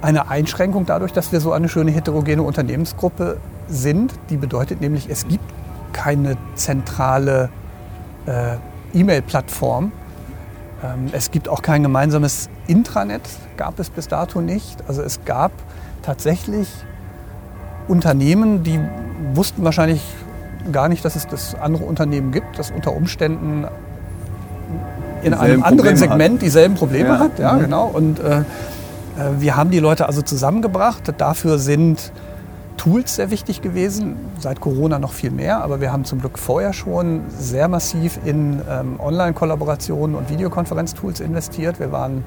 eine 0.02 0.28
Einschränkung 0.28 0.84
dadurch, 0.84 1.12
dass 1.12 1.32
wir 1.32 1.40
so 1.40 1.52
eine 1.52 1.68
schöne 1.68 1.92
heterogene 1.92 2.42
Unternehmensgruppe 2.42 3.38
sind. 3.68 4.12
Die 4.30 4.36
bedeutet 4.36 4.80
nämlich, 4.80 5.08
es 5.08 5.26
gibt 5.26 5.44
keine 5.92 6.36
zentrale 6.54 7.48
äh, 8.26 8.56
E-Mail-Plattform. 8.98 9.92
Ähm, 10.82 11.08
es 11.12 11.30
gibt 11.30 11.48
auch 11.48 11.62
kein 11.62 11.82
gemeinsames 11.82 12.48
Intranet, 12.66 13.22
gab 13.56 13.78
es 13.78 13.90
bis 13.90 14.08
dato 14.08 14.40
nicht. 14.40 14.82
Also 14.88 15.02
es 15.02 15.24
gab 15.24 15.52
tatsächlich 16.02 16.68
Unternehmen, 17.88 18.62
die 18.62 18.80
wussten 19.34 19.64
wahrscheinlich 19.64 20.02
gar 20.72 20.88
nicht, 20.88 21.04
dass 21.04 21.16
es 21.16 21.26
das 21.26 21.54
andere 21.54 21.84
Unternehmen 21.84 22.32
gibt, 22.32 22.58
das 22.58 22.70
unter 22.70 22.92
Umständen 22.92 23.66
in 25.22 25.34
einem 25.34 25.62
anderen 25.62 25.76
Probleme 25.76 25.96
Segment 25.96 26.34
hat. 26.34 26.42
dieselben 26.42 26.74
Probleme 26.74 27.08
ja. 27.08 27.18
hat. 27.18 27.38
Ja, 27.38 27.52
mhm. 27.52 27.60
genau. 27.60 27.86
Und 27.86 28.18
äh, 28.18 28.42
wir 29.38 29.56
haben 29.56 29.70
die 29.70 29.78
Leute 29.78 30.06
also 30.06 30.22
zusammengebracht. 30.22 31.12
Dafür 31.18 31.58
sind 31.58 32.12
Tools 32.76 33.16
sehr 33.16 33.30
wichtig 33.30 33.60
gewesen, 33.60 34.16
seit 34.38 34.60
Corona 34.60 34.98
noch 34.98 35.12
viel 35.12 35.30
mehr, 35.30 35.62
aber 35.62 35.80
wir 35.80 35.92
haben 35.92 36.04
zum 36.04 36.20
Glück 36.20 36.38
vorher 36.38 36.72
schon 36.72 37.22
sehr 37.28 37.68
massiv 37.68 38.18
in 38.24 38.60
ähm, 38.68 38.98
Online-Kollaborationen 38.98 40.16
und 40.16 40.30
Videokonferenztools 40.30 41.20
investiert. 41.20 41.78
Wir 41.78 41.92
waren, 41.92 42.24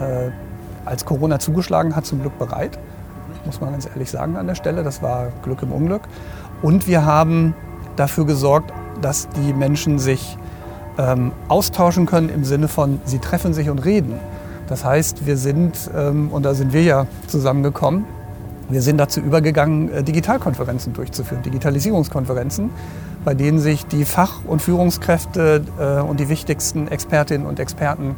äh, 0.00 0.30
als 0.84 1.04
Corona 1.04 1.38
zugeschlagen 1.38 1.96
hat, 1.96 2.06
zum 2.06 2.20
Glück 2.20 2.38
bereit 2.38 2.78
muss 3.48 3.60
man 3.60 3.72
ganz 3.72 3.86
ehrlich 3.86 4.10
sagen 4.10 4.36
an 4.36 4.46
der 4.46 4.54
Stelle. 4.54 4.84
Das 4.84 5.02
war 5.02 5.32
Glück 5.42 5.62
im 5.62 5.72
Unglück. 5.72 6.02
Und 6.62 6.86
wir 6.86 7.04
haben 7.04 7.54
dafür 7.96 8.26
gesorgt, 8.26 8.72
dass 9.00 9.28
die 9.30 9.52
Menschen 9.52 9.98
sich 9.98 10.36
ähm, 10.98 11.32
austauschen 11.48 12.06
können 12.06 12.28
im 12.28 12.44
Sinne 12.44 12.68
von, 12.68 13.00
sie 13.04 13.18
treffen 13.18 13.54
sich 13.54 13.70
und 13.70 13.80
reden. 13.84 14.14
Das 14.68 14.84
heißt, 14.84 15.26
wir 15.26 15.36
sind, 15.36 15.90
ähm, 15.96 16.28
und 16.30 16.44
da 16.44 16.54
sind 16.54 16.72
wir 16.72 16.82
ja 16.82 17.06
zusammengekommen, 17.26 18.04
wir 18.70 18.82
sind 18.82 18.98
dazu 18.98 19.20
übergegangen, 19.20 19.90
äh, 19.90 20.02
Digitalkonferenzen 20.02 20.92
durchzuführen, 20.92 21.42
Digitalisierungskonferenzen, 21.42 22.70
bei 23.24 23.34
denen 23.34 23.58
sich 23.58 23.86
die 23.86 24.04
Fach- 24.04 24.44
und 24.46 24.60
Führungskräfte 24.60 25.64
äh, 25.78 26.02
und 26.02 26.20
die 26.20 26.28
wichtigsten 26.28 26.86
Expertinnen 26.88 27.46
und 27.46 27.60
Experten 27.60 28.14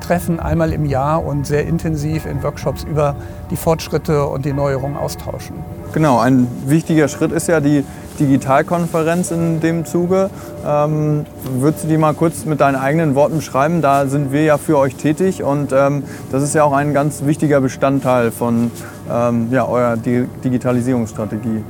treffen 0.00 0.40
einmal 0.40 0.72
im 0.72 0.86
Jahr 0.86 1.24
und 1.24 1.46
sehr 1.46 1.66
intensiv 1.66 2.24
in 2.24 2.42
Workshops 2.42 2.84
über 2.84 3.14
die 3.50 3.56
Fortschritte 3.56 4.24
und 4.24 4.46
die 4.46 4.54
Neuerungen 4.54 4.96
austauschen. 4.96 5.56
Genau, 5.92 6.18
ein 6.18 6.46
wichtiger 6.66 7.08
Schritt 7.08 7.32
ist 7.32 7.48
ja 7.48 7.60
die 7.60 7.84
Digitalkonferenz 8.20 9.30
in 9.30 9.60
dem 9.60 9.84
Zuge. 9.84 10.30
Ähm, 10.66 11.26
würdest 11.58 11.84
du 11.84 11.88
die 11.88 11.96
mal 11.96 12.14
kurz 12.14 12.44
mit 12.44 12.60
deinen 12.60 12.76
eigenen 12.76 13.14
Worten 13.14 13.36
beschreiben? 13.36 13.82
Da 13.82 14.06
sind 14.06 14.32
wir 14.32 14.44
ja 14.44 14.58
für 14.58 14.78
euch 14.78 14.94
tätig 14.94 15.42
und 15.42 15.72
ähm, 15.72 16.04
das 16.30 16.42
ist 16.42 16.54
ja 16.54 16.64
auch 16.64 16.72
ein 16.72 16.92
ganz 16.92 17.24
wichtiger 17.24 17.60
Bestandteil 17.60 18.30
von 18.30 18.70
ähm, 19.10 19.48
ja, 19.50 19.66
eurer 19.66 19.96
Di 19.96 20.26
Digitalisierungsstrategie. 20.44 21.64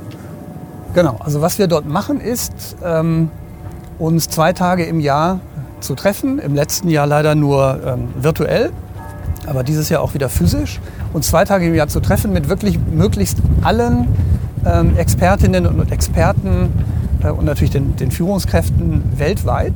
Genau, 0.93 1.15
also 1.19 1.41
was 1.41 1.57
wir 1.57 1.67
dort 1.67 1.85
machen 1.85 2.19
ist, 2.19 2.75
ähm, 2.83 3.29
uns 3.97 4.29
zwei 4.29 4.51
Tage 4.51 4.83
im 4.85 4.99
Jahr 4.99 5.39
zu 5.79 5.95
treffen. 5.95 6.37
Im 6.39 6.53
letzten 6.53 6.89
Jahr 6.89 7.07
leider 7.07 7.33
nur 7.33 7.79
ähm, 7.85 8.09
virtuell, 8.19 8.71
aber 9.47 9.63
dieses 9.63 9.89
Jahr 9.89 10.01
auch 10.01 10.13
wieder 10.13 10.29
physisch. 10.29 10.79
Und 11.13 11.23
zwei 11.23 11.45
Tage 11.45 11.67
im 11.67 11.75
Jahr 11.75 11.87
zu 11.87 11.99
treffen 11.99 12.33
mit 12.33 12.49
wirklich 12.49 12.79
möglichst 12.79 13.37
allen 13.63 14.07
ähm, 14.65 14.97
Expertinnen 14.97 15.65
und 15.65 15.91
Experten 15.91 16.71
äh, 17.23 17.29
und 17.29 17.45
natürlich 17.45 17.71
den, 17.71 17.95
den 17.95 18.11
Führungskräften 18.11 19.03
weltweit 19.17 19.73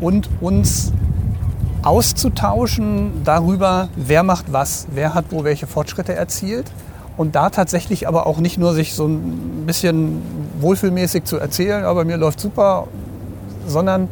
und 0.00 0.28
uns 0.40 0.92
auszutauschen 1.82 3.22
darüber, 3.24 3.88
wer 3.96 4.22
macht 4.22 4.52
was, 4.52 4.86
wer 4.92 5.14
hat 5.14 5.26
wo 5.30 5.44
welche 5.44 5.66
Fortschritte 5.66 6.14
erzielt. 6.14 6.70
Und 7.16 7.34
da 7.34 7.50
tatsächlich 7.50 8.06
aber 8.06 8.26
auch 8.26 8.38
nicht 8.38 8.58
nur 8.58 8.74
sich 8.74 8.94
so 8.94 9.06
ein 9.06 9.64
bisschen 9.66 10.22
wohlfühlmäßig 10.60 11.24
zu 11.24 11.36
erzählen, 11.36 11.84
aber 11.84 12.04
mir 12.04 12.16
läuft 12.16 12.38
super, 12.38 12.86
sondern 13.66 14.08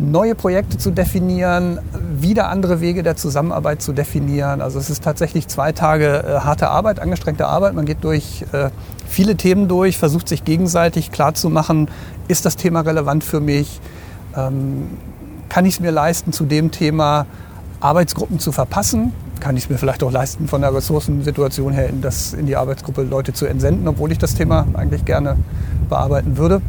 neue 0.00 0.34
Projekte 0.34 0.78
zu 0.78 0.90
definieren, 0.90 1.78
wieder 2.12 2.48
andere 2.48 2.80
Wege 2.80 3.02
der 3.02 3.16
Zusammenarbeit 3.16 3.82
zu 3.82 3.92
definieren. 3.92 4.60
Also 4.60 4.78
es 4.78 4.90
ist 4.90 5.04
tatsächlich 5.04 5.46
zwei 5.48 5.72
Tage 5.72 6.24
äh, 6.24 6.40
harte 6.40 6.68
Arbeit, 6.68 7.00
angestrengte 7.00 7.46
Arbeit. 7.46 7.74
Man 7.74 7.84
geht 7.84 8.02
durch 8.02 8.44
äh, 8.52 8.70
viele 9.06 9.36
Themen 9.36 9.68
durch, 9.68 9.98
versucht 9.98 10.28
sich 10.28 10.44
gegenseitig 10.44 11.12
klarzumachen, 11.12 11.88
ist 12.28 12.46
das 12.46 12.56
Thema 12.56 12.80
relevant 12.80 13.24
für 13.24 13.40
mich? 13.40 13.80
Ähm, 14.36 14.88
kann 15.48 15.66
ich 15.66 15.74
es 15.74 15.80
mir 15.80 15.90
leisten, 15.90 16.32
zu 16.32 16.46
dem 16.46 16.70
Thema 16.70 17.26
Arbeitsgruppen 17.80 18.38
zu 18.38 18.52
verpassen? 18.52 19.12
Kann 19.40 19.56
ich 19.56 19.64
es 19.64 19.70
mir 19.70 19.78
vielleicht 19.78 20.02
auch 20.02 20.12
leisten, 20.12 20.48
von 20.48 20.60
der 20.60 20.74
Ressourcensituation 20.74 21.72
her 21.72 21.88
in, 21.88 22.00
das, 22.00 22.34
in 22.34 22.46
die 22.46 22.56
Arbeitsgruppe 22.56 23.02
Leute 23.02 23.32
zu 23.32 23.46
entsenden, 23.46 23.88
obwohl 23.88 24.12
ich 24.12 24.18
das 24.18 24.34
Thema 24.34 24.66
eigentlich 24.74 25.04
gerne 25.04 25.36
bearbeiten 25.88 26.36
würde? 26.36 26.62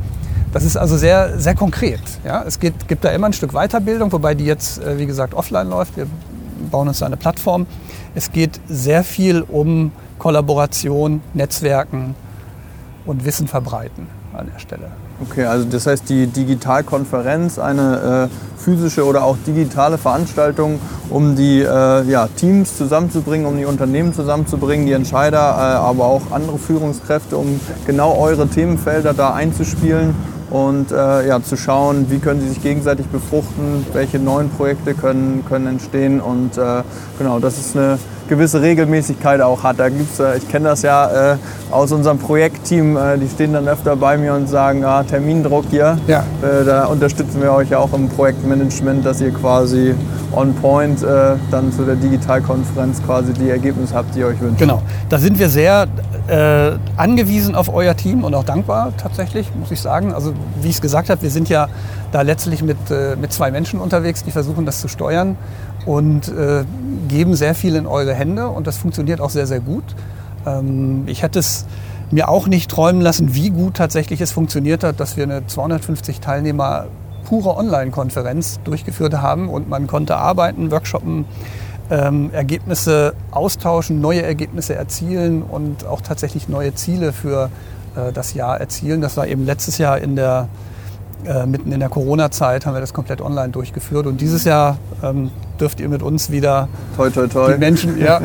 Das 0.54 0.66
ist 0.66 0.76
also 0.76 0.98
sehr, 0.98 1.40
sehr 1.40 1.56
konkret. 1.56 2.02
Ja? 2.26 2.44
Es 2.46 2.60
geht, 2.60 2.88
gibt 2.88 3.06
da 3.06 3.10
immer 3.10 3.28
ein 3.28 3.34
Stück 3.34 3.54
Weiterbildung, 3.54 4.12
wobei 4.12 4.36
die 4.36 4.46
jetzt, 4.46 4.84
äh, 4.84 4.98
wie 4.98 5.06
gesagt, 5.06 5.34
offline 5.34 5.70
läuft. 5.70 5.96
Wir 5.96 6.08
bauen 6.70 6.88
uns 6.88 7.00
da 7.00 7.06
eine 7.06 7.18
Plattform. 7.18 7.68
Es 8.16 8.32
geht 8.32 8.60
sehr 8.68 9.04
viel 9.04 9.42
um 9.42 9.92
Kollaboration, 10.20 11.22
Netzwerken 11.34 12.16
und 13.06 13.26
Wissen 13.26 13.48
verbreiten 13.48 14.08
an 14.34 14.50
der 14.54 14.60
Stelle. 14.60 14.88
Okay, 15.22 15.46
also 15.46 15.66
das 15.66 15.86
heißt 15.86 16.10
die 16.10 16.28
Digitalkonferenz, 16.28 17.60
eine 17.60 18.30
äh, 18.30 18.62
physische 18.62 19.06
oder 19.06 19.24
auch 19.24 19.38
digitale 19.46 19.98
Veranstaltung, 19.98 20.80
um 21.10 21.36
die 21.36 21.62
äh, 21.62 22.04
ja, 22.04 22.28
Teams 22.28 22.78
zusammenzubringen, 22.78 23.46
um 23.46 23.58
die 23.58 23.66
Unternehmen 23.66 24.14
zusammenzubringen, 24.14 24.86
die 24.86 24.94
Entscheider, 24.94 25.38
äh, 25.38 25.78
aber 25.78 26.06
auch 26.06 26.32
andere 26.32 26.58
Führungskräfte, 26.58 27.38
um 27.38 27.60
genau 27.86 28.18
eure 28.18 28.48
Themenfelder 28.48 29.14
da 29.14 29.34
einzuspielen 29.34 30.16
und 30.52 30.92
äh, 30.92 31.28
ja, 31.28 31.42
zu 31.42 31.56
schauen, 31.56 32.08
wie 32.10 32.20
können 32.20 32.42
sie 32.42 32.50
sich 32.50 32.62
gegenseitig 32.62 33.08
befruchten, 33.08 33.86
welche 33.94 34.20
neuen 34.20 34.50
Projekte 34.50 34.94
können, 34.94 35.44
können 35.48 35.68
entstehen 35.68 36.20
und 36.20 36.58
äh, 36.58 36.84
genau, 37.18 37.40
das 37.40 37.58
ist 37.58 37.76
eine 37.76 37.98
gewisse 38.28 38.62
Regelmäßigkeit 38.62 39.42
auch 39.42 39.64
hat. 39.64 39.80
Da 39.80 39.90
gibt's, 39.90 40.20
äh, 40.20 40.38
ich 40.38 40.48
kenne 40.50 40.70
das 40.70 40.82
ja 40.82 41.34
äh, 41.34 41.38
aus 41.72 41.92
unserem 41.92 42.18
Projektteam, 42.18 42.98
äh, 42.98 43.18
die 43.18 43.28
stehen 43.28 43.54
dann 43.54 43.68
öfter 43.68 43.96
bei 43.96 44.18
mir 44.18 44.34
und 44.34 44.48
sagen, 44.48 44.84
ah, 44.84 45.04
Termindruck 45.04 45.66
hier. 45.70 45.98
Ja. 46.08 46.24
Äh, 46.42 46.66
da 46.66 46.86
unterstützen 46.86 47.42
wir 47.42 47.54
euch 47.54 47.70
ja 47.70 47.80
auch 47.80 47.94
im 47.94 48.10
Projektmanagement, 48.10 49.06
dass 49.06 49.22
ihr 49.22 49.32
quasi 49.32 49.96
on 50.32 50.54
point 50.56 51.04
äh, 51.04 51.36
dann 51.50 51.72
zu 51.72 51.84
der 51.84 51.96
Digitalkonferenz 51.96 53.04
quasi 53.04 53.34
die 53.34 53.50
Ergebnisse 53.50 53.94
habt, 53.94 54.16
die 54.16 54.20
ihr 54.20 54.28
euch 54.28 54.40
wünscht. 54.40 54.60
Genau, 54.60 54.82
da 55.10 55.18
sind 55.18 55.40
wir 55.40 55.50
sehr 55.50 55.88
äh, 56.28 56.72
angewiesen 56.98 57.56
auf 57.56 57.74
euer 57.74 57.96
Team 57.96 58.24
und 58.24 58.34
auch 58.34 58.44
dankbar 58.44 58.94
tatsächlich, 58.98 59.48
muss 59.60 59.72
ich 59.72 59.82
sagen. 59.82 60.14
Also 60.14 60.34
wie 60.62 60.70
ich 60.70 60.76
es 60.76 60.82
gesagt 60.82 61.10
habe, 61.10 61.22
wir 61.22 61.32
sind 61.32 61.50
ja 61.50 61.68
da 62.12 62.22
letztlich 62.22 62.62
mit, 62.62 62.78
mit 63.20 63.32
zwei 63.32 63.52
Menschen 63.52 63.80
unterwegs, 63.80 64.24
die 64.24 64.32
versuchen 64.32 64.66
das 64.66 64.82
zu 64.82 64.90
steuern 64.90 65.38
und 65.86 66.28
äh, 66.28 66.64
geben 67.08 67.36
sehr 67.36 67.56
viel 67.56 67.76
in 67.76 67.88
eure 67.88 68.14
Hände 68.14 68.48
und 68.48 68.68
das 68.68 68.78
funktioniert 68.78 69.22
auch 69.22 69.30
sehr, 69.30 69.48
sehr 69.48 69.60
gut. 69.60 69.84
Ähm, 70.46 71.04
ich 71.08 71.24
hätte 71.24 71.40
es 71.40 71.66
mir 72.12 72.30
auch 72.30 72.48
nicht 72.48 72.70
träumen 72.70 73.02
lassen, 73.02 73.34
wie 73.36 73.50
gut 73.50 73.76
tatsächlich 73.76 74.22
es 74.22 74.32
funktioniert 74.32 74.84
hat, 74.84 75.00
dass 75.00 75.18
wir 75.18 75.24
eine 75.24 75.48
250 75.48 76.20
Teilnehmer 76.20 76.88
pure 77.24 77.56
Online-Konferenz 77.58 78.60
durchgeführt 78.64 79.22
haben 79.22 79.50
und 79.50 79.70
man 79.70 79.88
konnte 79.88 80.18
arbeiten, 80.18 80.72
workshoppen, 80.72 81.26
ähm, 81.90 82.30
Ergebnisse 82.32 83.14
austauschen, 83.32 84.02
neue 84.02 84.22
Ergebnisse 84.22 84.76
erzielen 84.76 85.44
und 85.44 85.86
auch 85.86 86.02
tatsächlich 86.02 86.48
neue 86.48 86.74
Ziele 86.74 87.14
für 87.14 87.50
äh, 87.96 88.12
das 88.14 88.34
Jahr 88.34 88.60
erzielen. 88.60 89.02
Das 89.02 89.18
war 89.18 89.28
eben 89.28 89.46
letztes 89.46 89.78
Jahr 89.78 89.98
in 89.98 90.16
der 90.16 90.48
äh, 91.26 91.46
mitten 91.46 91.72
in 91.72 91.80
der 91.80 91.90
Corona-Zeit 91.90 92.66
haben 92.66 92.74
wir 92.74 92.82
das 92.82 92.94
komplett 92.94 93.22
online 93.22 93.50
durchgeführt. 93.50 94.08
Und 94.08 94.22
dieses 94.22 94.44
Jahr 94.44 94.78
ähm, 95.04 95.30
dürft 95.60 95.80
ihr 95.80 95.88
mit 95.88 96.02
uns 96.02 96.32
wieder 96.32 96.68
toi, 96.96 97.10
toi, 97.12 97.28
toi. 97.28 97.54
die 97.54 97.60
Menschen, 97.60 98.00
ja, 98.00 98.20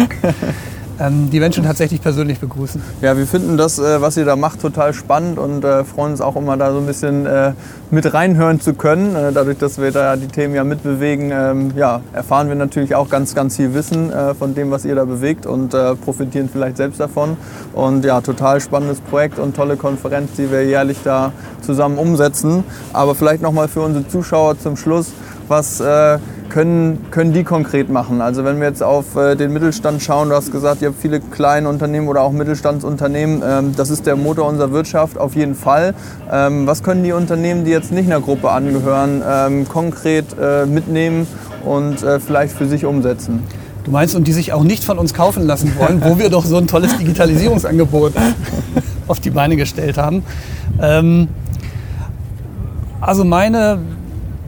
ähm, 1.02 1.30
die 1.30 1.40
Menschen 1.40 1.64
tatsächlich 1.64 2.00
persönlich 2.00 2.38
begrüßen. 2.38 2.80
Ja, 3.00 3.16
wir 3.16 3.26
finden 3.26 3.56
das, 3.56 3.78
äh, 3.78 4.00
was 4.00 4.16
ihr 4.16 4.24
da 4.24 4.36
macht, 4.36 4.60
total 4.60 4.94
spannend 4.94 5.38
und 5.38 5.64
äh, 5.64 5.84
freuen 5.84 6.12
uns 6.12 6.20
auch 6.20 6.36
immer 6.36 6.56
da 6.56 6.72
so 6.72 6.78
ein 6.78 6.86
bisschen 6.86 7.26
äh, 7.26 7.52
mit 7.90 8.12
reinhören 8.12 8.60
zu 8.60 8.74
können. 8.74 9.16
Äh, 9.16 9.32
dadurch, 9.32 9.58
dass 9.58 9.80
wir 9.80 9.90
da 9.90 10.16
die 10.16 10.28
Themen 10.28 10.54
ja 10.54 10.64
mitbewegen, 10.64 11.32
ähm, 11.32 11.72
ja, 11.76 12.00
erfahren 12.12 12.48
wir 12.48 12.54
natürlich 12.54 12.94
auch 12.94 13.08
ganz, 13.08 13.34
ganz 13.34 13.56
viel 13.56 13.74
Wissen 13.74 14.12
äh, 14.12 14.34
von 14.34 14.54
dem, 14.54 14.70
was 14.70 14.84
ihr 14.84 14.94
da 14.94 15.04
bewegt 15.04 15.46
und 15.46 15.74
äh, 15.74 15.94
profitieren 15.96 16.48
vielleicht 16.50 16.76
selbst 16.76 17.00
davon. 17.00 17.36
Und 17.72 18.04
ja, 18.04 18.20
total 18.20 18.60
spannendes 18.60 19.00
Projekt 19.00 19.38
und 19.38 19.56
tolle 19.56 19.76
Konferenz, 19.76 20.32
die 20.36 20.50
wir 20.50 20.64
jährlich 20.64 20.98
da 21.02 21.32
zusammen 21.62 21.98
umsetzen. 21.98 22.64
Aber 22.92 23.14
vielleicht 23.14 23.42
nochmal 23.42 23.68
für 23.68 23.80
unsere 23.80 24.06
Zuschauer 24.06 24.58
zum 24.58 24.76
Schluss, 24.76 25.12
was 25.48 25.82
können, 26.52 27.06
können 27.10 27.32
die 27.32 27.44
konkret 27.44 27.88
machen? 27.88 28.20
Also 28.20 28.44
wenn 28.44 28.60
wir 28.60 28.68
jetzt 28.68 28.82
auf 28.82 29.16
äh, 29.16 29.34
den 29.36 29.52
Mittelstand 29.52 30.02
schauen, 30.02 30.28
du 30.28 30.34
hast 30.34 30.52
gesagt, 30.52 30.82
ihr 30.82 30.88
habt 30.88 31.00
viele 31.00 31.20
kleine 31.20 31.68
Unternehmen 31.68 32.08
oder 32.08 32.20
auch 32.20 32.32
Mittelstandsunternehmen, 32.32 33.42
ähm, 33.44 33.74
das 33.74 33.88
ist 33.88 34.06
der 34.06 34.16
Motor 34.16 34.48
unserer 34.48 34.70
Wirtschaft 34.70 35.16
auf 35.16 35.34
jeden 35.34 35.54
Fall. 35.54 35.94
Ähm, 36.30 36.66
was 36.66 36.82
können 36.82 37.02
die 37.04 37.12
Unternehmen, 37.12 37.64
die 37.64 37.70
jetzt 37.70 37.90
nicht 37.90 38.06
einer 38.06 38.20
Gruppe 38.20 38.50
angehören, 38.50 39.22
ähm, 39.26 39.68
konkret 39.68 40.26
äh, 40.38 40.66
mitnehmen 40.66 41.26
und 41.64 42.02
äh, 42.02 42.20
vielleicht 42.20 42.54
für 42.54 42.66
sich 42.66 42.84
umsetzen? 42.84 43.42
Du 43.84 43.90
meinst, 43.90 44.14
und 44.14 44.28
die 44.28 44.32
sich 44.32 44.52
auch 44.52 44.62
nicht 44.62 44.84
von 44.84 44.98
uns 44.98 45.14
kaufen 45.14 45.44
lassen 45.44 45.72
wollen, 45.78 46.02
wo 46.04 46.18
wir 46.18 46.28
doch 46.28 46.44
so 46.44 46.58
ein 46.58 46.66
tolles 46.66 46.96
Digitalisierungsangebot 46.98 48.12
auf 49.08 49.20
die 49.20 49.30
Beine 49.30 49.56
gestellt 49.56 49.96
haben. 49.96 50.22
Ähm, 50.80 51.28
also 53.00 53.24
meine 53.24 53.78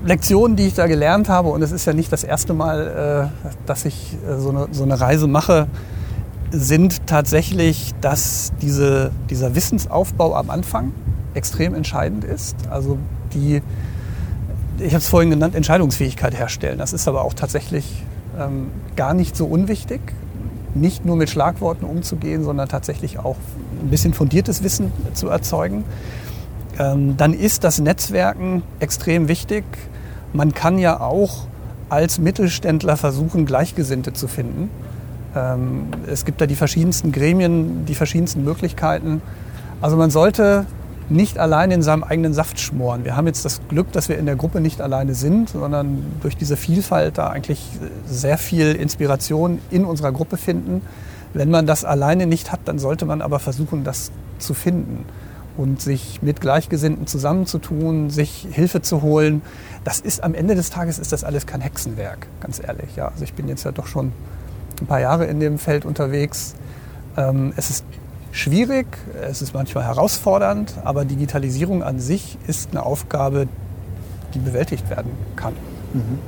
Lektionen, 0.05 0.57
die 0.57 0.67
ich 0.67 0.75
da 0.75 0.87
gelernt 0.87 1.29
habe, 1.29 1.49
und 1.49 1.63
es 1.63 1.73
ist 1.73 1.87
ja 1.87 1.93
nicht 1.93 2.13
das 2.13 2.25
erste 2.25 2.53
Mal, 2.53 3.31
äh, 3.45 3.49
dass 3.67 3.85
ich 3.85 4.17
äh, 4.29 4.39
so 4.39 4.51
eine, 4.51 4.69
so 4.71 4.83
eine 4.83 5.01
Reise 5.01 5.27
mache, 5.27 5.67
sind 6.51 7.07
tatsächlich, 7.07 7.95
dass 8.01 8.53
diese, 8.61 9.11
dieser 9.31 9.55
Wissensaufbau 9.55 10.35
am 10.35 10.51
Anfang 10.51 10.93
extrem 11.35 11.75
entscheidend 11.75 12.23
ist. 12.25 12.57
Also 12.71 12.99
die, 13.33 13.63
ich 14.79 14.93
habe 14.93 14.99
es 14.99 15.09
vorhin 15.09 15.31
genannt, 15.31 15.55
Entscheidungsfähigkeit 15.55 16.37
herstellen. 16.37 16.79
Das 16.79 16.93
ist 16.93 17.09
aber 17.09 17.25
auch 17.25 17.35
tatsächlich 17.35 18.05
ähm, 18.39 18.69
gar 18.97 19.15
nicht 19.15 19.37
so 19.37 19.47
unwichtig. 19.47 20.01
Nicht 20.75 21.05
nur 21.05 21.17
mit 21.17 21.31
Schlagworten 21.31 21.85
umzugehen, 21.85 22.45
sondern 22.45 22.69
tatsächlich 22.69 23.19
auch 23.19 23.37
ein 23.81 23.91
bisschen 23.91 24.13
fundiertes 24.13 24.63
Wissen 24.63 24.93
zu 25.15 25.29
erzeugen. 25.29 25.85
Ähm, 26.79 27.17
dann 27.17 27.33
ist 27.33 27.65
das 27.65 27.81
Netzwerken 27.81 28.63
extrem 28.81 29.29
wichtig. 29.29 29.65
Man 30.35 30.53
kann 30.53 30.79
ja 30.79 30.99
auch 30.99 31.47
als 31.89 32.19
Mittelständler 32.19 32.97
versuchen, 32.97 33.47
Gleichgesinnte 33.47 34.13
zu 34.13 34.27
finden. 34.27 34.69
Ähm, 35.37 35.87
es 36.09 36.25
gibt 36.25 36.41
da 36.41 36.47
die 36.47 36.57
verschiedensten 36.57 37.13
Gremien, 37.13 37.87
die 37.87 37.95
verschiedensten 37.95 38.43
Möglichkeiten. 38.43 39.23
Also 39.81 39.97
man 39.97 40.11
sollte 40.11 40.67
nicht 41.09 41.39
allein 41.39 41.71
in 41.71 41.83
seinem 41.83 42.03
eigenen 42.03 42.35
Saft 42.35 42.59
schmoren. 42.59 43.05
Wir 43.05 43.17
haben 43.17 43.29
jetzt 43.29 43.45
das 43.45 43.61
Glück, 43.69 43.93
dass 43.93 44.09
wir 44.09 44.19
in 44.19 44.27
der 44.27 44.35
Gruppe 44.35 44.61
nicht 44.61 44.81
alleine 44.81 45.15
sind, 45.15 45.51
sondern 45.51 46.05
durch 46.21 46.37
diese 46.37 46.57
Vielfalt 46.57 47.17
da 47.17 47.29
eigentlich 47.29 47.61
sehr 48.07 48.37
viel 48.37 48.73
Inspiration 48.73 49.61
in 49.71 49.85
unserer 49.85 50.11
Gruppe 50.11 50.37
finden. 50.37 50.83
Wenn 51.33 51.51
man 51.51 51.67
das 51.67 51.85
alleine 51.85 52.27
nicht 52.27 52.51
hat, 52.51 52.61
dann 52.65 52.81
sollte 52.81 53.07
man 53.07 53.23
aber 53.23 53.39
versuchen, 53.39 53.85
das 53.85 54.11
zu 54.41 54.53
finden 54.53 55.05
und 55.57 55.81
sich 55.81 56.21
mit 56.23 56.41
Gleichgesinnten 56.41 57.07
zusammenzutun, 57.07 58.11
sich 58.11 58.47
Hilfe 58.51 58.83
zu 58.83 59.03
holen. 59.03 59.43
Das 59.85 60.01
ist 60.01 60.23
am 60.25 60.35
Ende 60.35 60.55
des 60.55 60.71
Tages 60.71 60.99
ist 60.99 61.13
das 61.13 61.25
alles 61.25 61.47
kein 61.47 61.61
Hexenwerk, 61.61 62.27
ganz 62.41 62.61
ehrlich. 62.63 62.97
Ja, 62.97 63.09
also 63.09 63.25
ich 63.25 63.35
bin 63.35 63.49
jetzt 63.49 63.65
ja 63.65 63.73
doch 63.73 63.87
schon 63.87 64.13
ein 64.81 64.87
paar 64.87 65.01
Jahre 65.01 65.27
in 65.27 65.41
dem 65.41 65.59
Feld 65.59 65.85
unterwegs. 65.85 66.55
Ähm, 67.17 67.53
es 67.57 67.71
ist 67.71 67.85
schwierig, 68.33 68.87
es 69.23 69.43
ist 69.43 69.55
manchmal 69.55 69.85
herausfordernd, 69.85 70.75
aber 70.85 71.05
Digitalisierung 71.05 71.83
an 71.83 72.01
sich 72.01 72.37
ist 72.49 72.71
eine 72.73 72.85
Aufgabe, 72.85 73.47
die 74.35 74.41
bewältigt 74.41 74.91
werden 74.91 75.13
kann. 75.37 75.53
Mhm. 75.93 76.19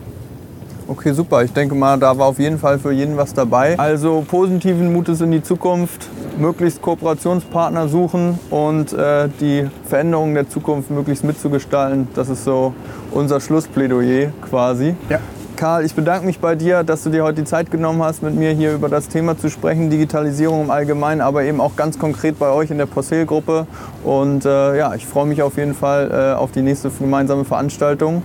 Okay, 0.88 1.12
super. 1.12 1.42
Ich 1.42 1.52
denke 1.52 1.74
mal, 1.74 1.98
da 1.98 2.16
war 2.16 2.26
auf 2.26 2.38
jeden 2.38 2.58
Fall 2.58 2.78
für 2.78 2.92
jeden 2.92 3.16
was 3.16 3.34
dabei. 3.34 3.76
Also 3.76 4.24
positiven 4.26 4.92
Mutes 4.92 5.20
in 5.20 5.32
die 5.32 5.42
Zukunft, 5.42 6.06
möglichst 6.38 6.82
Kooperationspartner 6.82 7.88
suchen 7.88 8.38
und 8.50 8.92
äh, 8.92 9.28
die 9.40 9.68
Veränderungen 9.86 10.34
der 10.34 10.48
Zukunft 10.48 10.90
möglichst 10.90 11.24
mitzugestalten. 11.24 12.08
Das 12.14 12.28
ist 12.28 12.44
so 12.44 12.74
unser 13.10 13.40
Schlussplädoyer 13.40 14.30
quasi. 14.48 14.94
Ja. 15.08 15.20
Karl, 15.56 15.86
ich 15.86 15.94
bedanke 15.94 16.26
mich 16.26 16.38
bei 16.38 16.54
dir, 16.54 16.84
dass 16.84 17.02
du 17.02 17.08
dir 17.08 17.24
heute 17.24 17.40
die 17.40 17.44
Zeit 17.44 17.70
genommen 17.70 18.02
hast, 18.02 18.22
mit 18.22 18.34
mir 18.34 18.50
hier 18.50 18.74
über 18.74 18.90
das 18.90 19.08
Thema 19.08 19.38
zu 19.38 19.48
sprechen, 19.48 19.88
Digitalisierung 19.88 20.64
im 20.64 20.70
Allgemeinen, 20.70 21.22
aber 21.22 21.44
eben 21.44 21.62
auch 21.62 21.76
ganz 21.76 21.98
konkret 21.98 22.38
bei 22.38 22.50
euch 22.50 22.70
in 22.70 22.76
der 22.76 22.84
Postel-Gruppe. 22.84 23.66
Und 24.04 24.44
äh, 24.44 24.76
ja, 24.76 24.94
ich 24.94 25.06
freue 25.06 25.24
mich 25.24 25.40
auf 25.40 25.56
jeden 25.56 25.74
Fall 25.74 26.10
äh, 26.12 26.36
auf 26.36 26.52
die 26.52 26.60
nächste 26.60 26.90
gemeinsame 26.90 27.46
Veranstaltung. 27.46 28.22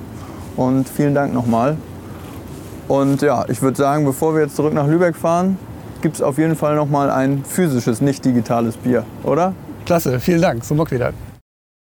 Und 0.57 0.89
vielen 0.89 1.15
Dank 1.15 1.33
nochmal. 1.33 1.77
Und 2.89 3.21
ja, 3.21 3.45
ich 3.47 3.61
würde 3.61 3.77
sagen, 3.77 4.03
bevor 4.03 4.35
wir 4.35 4.41
jetzt 4.41 4.57
zurück 4.57 4.73
nach 4.73 4.87
Lübeck 4.87 5.15
fahren, 5.15 5.57
gibt 6.01 6.15
es 6.15 6.21
auf 6.21 6.37
jeden 6.37 6.55
Fall 6.55 6.75
noch 6.75 6.89
mal 6.89 7.09
ein 7.09 7.43
physisches, 7.45 8.01
nicht 8.01 8.25
digitales 8.25 8.77
Bier, 8.77 9.03
oder? 9.23 9.53
Klasse, 9.85 10.19
vielen 10.19 10.41
Dank. 10.41 10.63
So 10.63 10.75
mag 10.75 10.91
wieder. 10.91 11.13